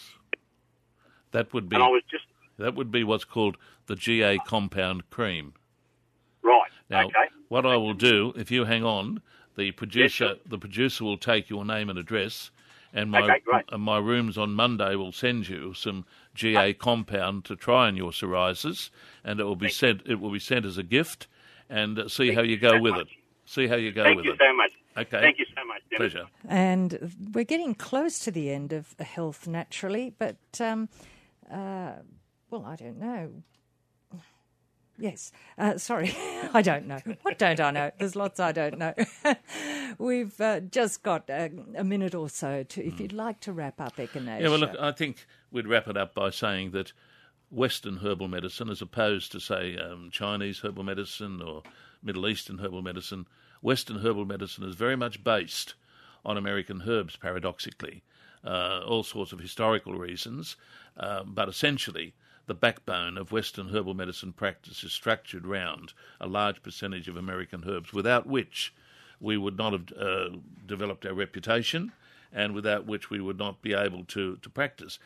That 1.31 1.53
would 1.53 1.69
be. 1.69 1.75
And 1.75 1.83
I 1.83 1.87
was 1.87 2.03
just. 2.09 2.25
That 2.57 2.75
would 2.75 2.91
be 2.91 3.03
what's 3.03 3.25
called 3.25 3.57
the 3.85 3.95
GA 3.95 4.39
compound 4.45 5.09
cream. 5.09 5.53
Right. 6.43 6.69
Now, 6.89 7.05
okay. 7.05 7.25
what 7.49 7.65
I 7.65 7.75
will 7.77 7.93
do, 7.93 8.33
if 8.35 8.49
you 8.51 8.65
hang 8.65 8.83
on, 8.83 9.21
the 9.55 9.71
producer, 9.71 10.25
Yes, 10.25 10.37
the 10.45 10.57
producer 10.57 11.03
will 11.03 11.17
take 11.17 11.49
your 11.49 11.65
name 11.65 11.89
and 11.89 11.97
address, 11.99 12.51
and 12.93 13.11
my 13.11 13.21
Okay, 13.21 13.39
great. 13.43 13.77
my 13.79 13.97
rooms 13.97 14.37
on 14.37 14.53
Monday 14.53 14.95
will 14.95 15.11
send 15.11 15.49
you 15.49 15.73
some 15.73 16.05
GA 16.35 16.73
compound 16.73 17.43
to 17.45 17.55
try 17.55 17.87
on 17.87 17.97
your 17.97 18.11
psoriasis, 18.11 18.89
and 19.23 19.39
it 19.39 19.43
will 19.43 19.55
be 19.55 19.69
sent. 19.69 20.01
It 20.05 20.19
will 20.19 20.31
be 20.31 20.39
sent 20.39 20.65
as 20.65 20.77
a 20.77 20.83
gift, 20.83 21.27
and 21.69 21.99
uh, 21.99 22.07
see 22.07 22.27
Thank 22.27 22.37
how 22.37 22.43
you 22.43 22.51
you 22.51 22.57
go 22.57 22.69
so 22.77 22.81
with 22.81 22.93
much. 22.93 23.01
it. 23.01 23.07
See 23.45 23.67
how 23.67 23.75
you 23.75 23.91
go 23.91 24.03
Thank 24.03 24.17
with 24.17 24.25
you 24.25 24.31
it. 24.33 24.37
Thank 24.39 24.49
you 24.49 24.53
so 24.53 24.57
much. 24.57 24.71
Okay. 25.07 25.21
Thank 25.21 25.39
you 25.39 25.45
so 25.55 25.65
much. 25.65 25.81
Dennis. 25.89 26.13
Pleasure. 26.13 26.27
And 26.47 27.15
we're 27.33 27.45
getting 27.45 27.75
close 27.75 28.19
to 28.19 28.31
the 28.31 28.51
end 28.51 28.73
of 28.73 28.93
health 28.99 29.47
naturally, 29.47 30.13
but 30.17 30.37
um, 30.59 30.89
uh, 31.51 31.93
well, 32.49 32.65
I 32.65 32.75
don't 32.75 32.99
know. 32.99 33.29
Yes, 34.99 35.31
uh, 35.59 35.77
sorry, 35.77 36.15
I 36.53 36.61
don't 36.61 36.87
know. 36.87 36.99
What 37.21 37.37
don't 37.37 37.59
I 37.59 37.71
know? 37.71 37.91
There's 37.99 38.15
lots 38.15 38.39
I 38.39 38.51
don't 38.51 38.79
know. 38.79 38.93
We've 39.99 40.39
uh, 40.41 40.61
just 40.61 41.03
got 41.03 41.29
a, 41.29 41.51
a 41.75 41.83
minute 41.83 42.15
or 42.15 42.29
so 42.29 42.63
to, 42.63 42.85
if 42.85 42.99
you'd 42.99 43.13
like 43.13 43.39
to 43.41 43.53
wrap 43.53 43.79
up 43.79 43.97
echinacea. 43.97 44.41
Yeah, 44.41 44.49
well, 44.49 44.59
look, 44.59 44.75
I 44.79 44.91
think 44.91 45.25
we'd 45.51 45.67
wrap 45.67 45.87
it 45.87 45.97
up 45.97 46.13
by 46.13 46.29
saying 46.29 46.71
that 46.71 46.93
Western 47.49 47.97
herbal 47.97 48.27
medicine, 48.27 48.69
as 48.69 48.81
opposed 48.81 49.31
to, 49.31 49.39
say, 49.39 49.77
um, 49.77 50.09
Chinese 50.11 50.59
herbal 50.59 50.83
medicine 50.83 51.41
or 51.41 51.63
Middle 52.03 52.27
Eastern 52.27 52.57
herbal 52.59 52.81
medicine, 52.81 53.27
Western 53.61 53.99
herbal 53.99 54.25
medicine 54.25 54.63
is 54.63 54.75
very 54.75 54.95
much 54.95 55.23
based 55.23 55.75
on 56.25 56.37
American 56.37 56.83
herbs, 56.87 57.15
paradoxically. 57.15 58.03
Uh, 58.43 58.81
all 58.85 59.03
sorts 59.03 59.31
of 59.31 59.39
historical 59.39 59.93
reasons, 59.95 60.55
uh, 60.97 61.23
but 61.25 61.49
essentially, 61.49 62.13
the 62.47 62.53
backbone 62.53 63.17
of 63.17 63.31
Western 63.31 63.69
herbal 63.69 63.93
medicine 63.93 64.33
practice 64.33 64.83
is 64.83 64.93
structured 64.93 65.45
round 65.45 65.93
a 66.19 66.27
large 66.27 66.63
percentage 66.63 67.07
of 67.07 67.17
American 67.17 67.63
herbs, 67.67 67.93
without 67.93 68.25
which 68.25 68.73
we 69.19 69.37
would 69.37 69.57
not 69.57 69.73
have 69.73 69.91
uh, 69.99 70.29
developed 70.65 71.05
our 71.05 71.13
reputation 71.13 71.91
and 72.31 72.53
without 72.53 72.85
which 72.85 73.09
we 73.09 73.19
would 73.19 73.37
not 73.37 73.61
be 73.61 73.73
able 73.73 74.03
to, 74.05 74.37
to 74.37 74.49
practice. 74.49 74.97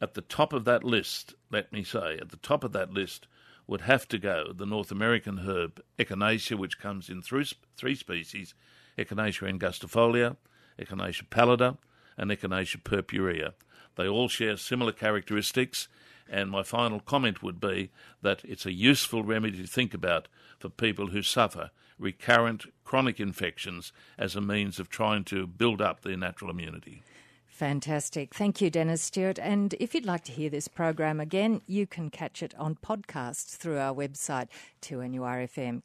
At 0.00 0.14
the 0.14 0.20
top 0.20 0.52
of 0.52 0.64
that 0.64 0.84
list, 0.84 1.34
let 1.50 1.72
me 1.72 1.82
say, 1.82 2.18
at 2.20 2.30
the 2.30 2.36
top 2.36 2.64
of 2.64 2.72
that 2.72 2.92
list 2.92 3.26
would 3.66 3.82
have 3.82 4.06
to 4.08 4.18
go 4.18 4.52
the 4.52 4.66
North 4.66 4.90
American 4.90 5.38
herb 5.38 5.82
Echinacea, 5.98 6.56
which 6.56 6.78
comes 6.78 7.08
in 7.08 7.22
three, 7.22 7.46
three 7.76 7.94
species 7.94 8.54
Echinacea 8.98 9.52
angustifolia, 9.52 10.36
Echinacea 10.78 11.28
pallida, 11.28 11.76
and 12.16 12.30
Echinacea 12.30 12.84
purpurea. 12.84 13.54
They 13.96 14.06
all 14.06 14.28
share 14.28 14.56
similar 14.56 14.92
characteristics 14.92 15.88
And 16.28 16.50
my 16.50 16.62
final 16.62 17.00
comment 17.00 17.42
would 17.42 17.60
be 17.60 17.90
that 18.22 18.44
it's 18.44 18.66
a 18.66 18.72
useful 18.72 19.22
remedy 19.22 19.58
to 19.58 19.66
think 19.66 19.94
about 19.94 20.28
for 20.58 20.68
people 20.68 21.08
who 21.08 21.22
suffer 21.22 21.70
recurrent 21.98 22.66
chronic 22.82 23.20
infections 23.20 23.92
as 24.18 24.34
a 24.34 24.40
means 24.40 24.78
of 24.78 24.88
trying 24.88 25.24
to 25.24 25.46
build 25.46 25.80
up 25.80 26.00
their 26.00 26.16
natural 26.16 26.50
immunity. 26.50 27.02
Fantastic. 27.46 28.34
Thank 28.34 28.60
you, 28.60 28.68
Dennis 28.68 29.00
Stewart. 29.00 29.38
And 29.38 29.74
if 29.78 29.94
you'd 29.94 30.04
like 30.04 30.24
to 30.24 30.32
hear 30.32 30.50
this 30.50 30.66
program 30.66 31.20
again, 31.20 31.60
you 31.68 31.86
can 31.86 32.10
catch 32.10 32.42
it 32.42 32.52
on 32.58 32.74
podcast 32.74 33.58
through 33.58 33.78
our 33.78 33.94
website, 33.94 34.48
2NURFM. 34.82 35.82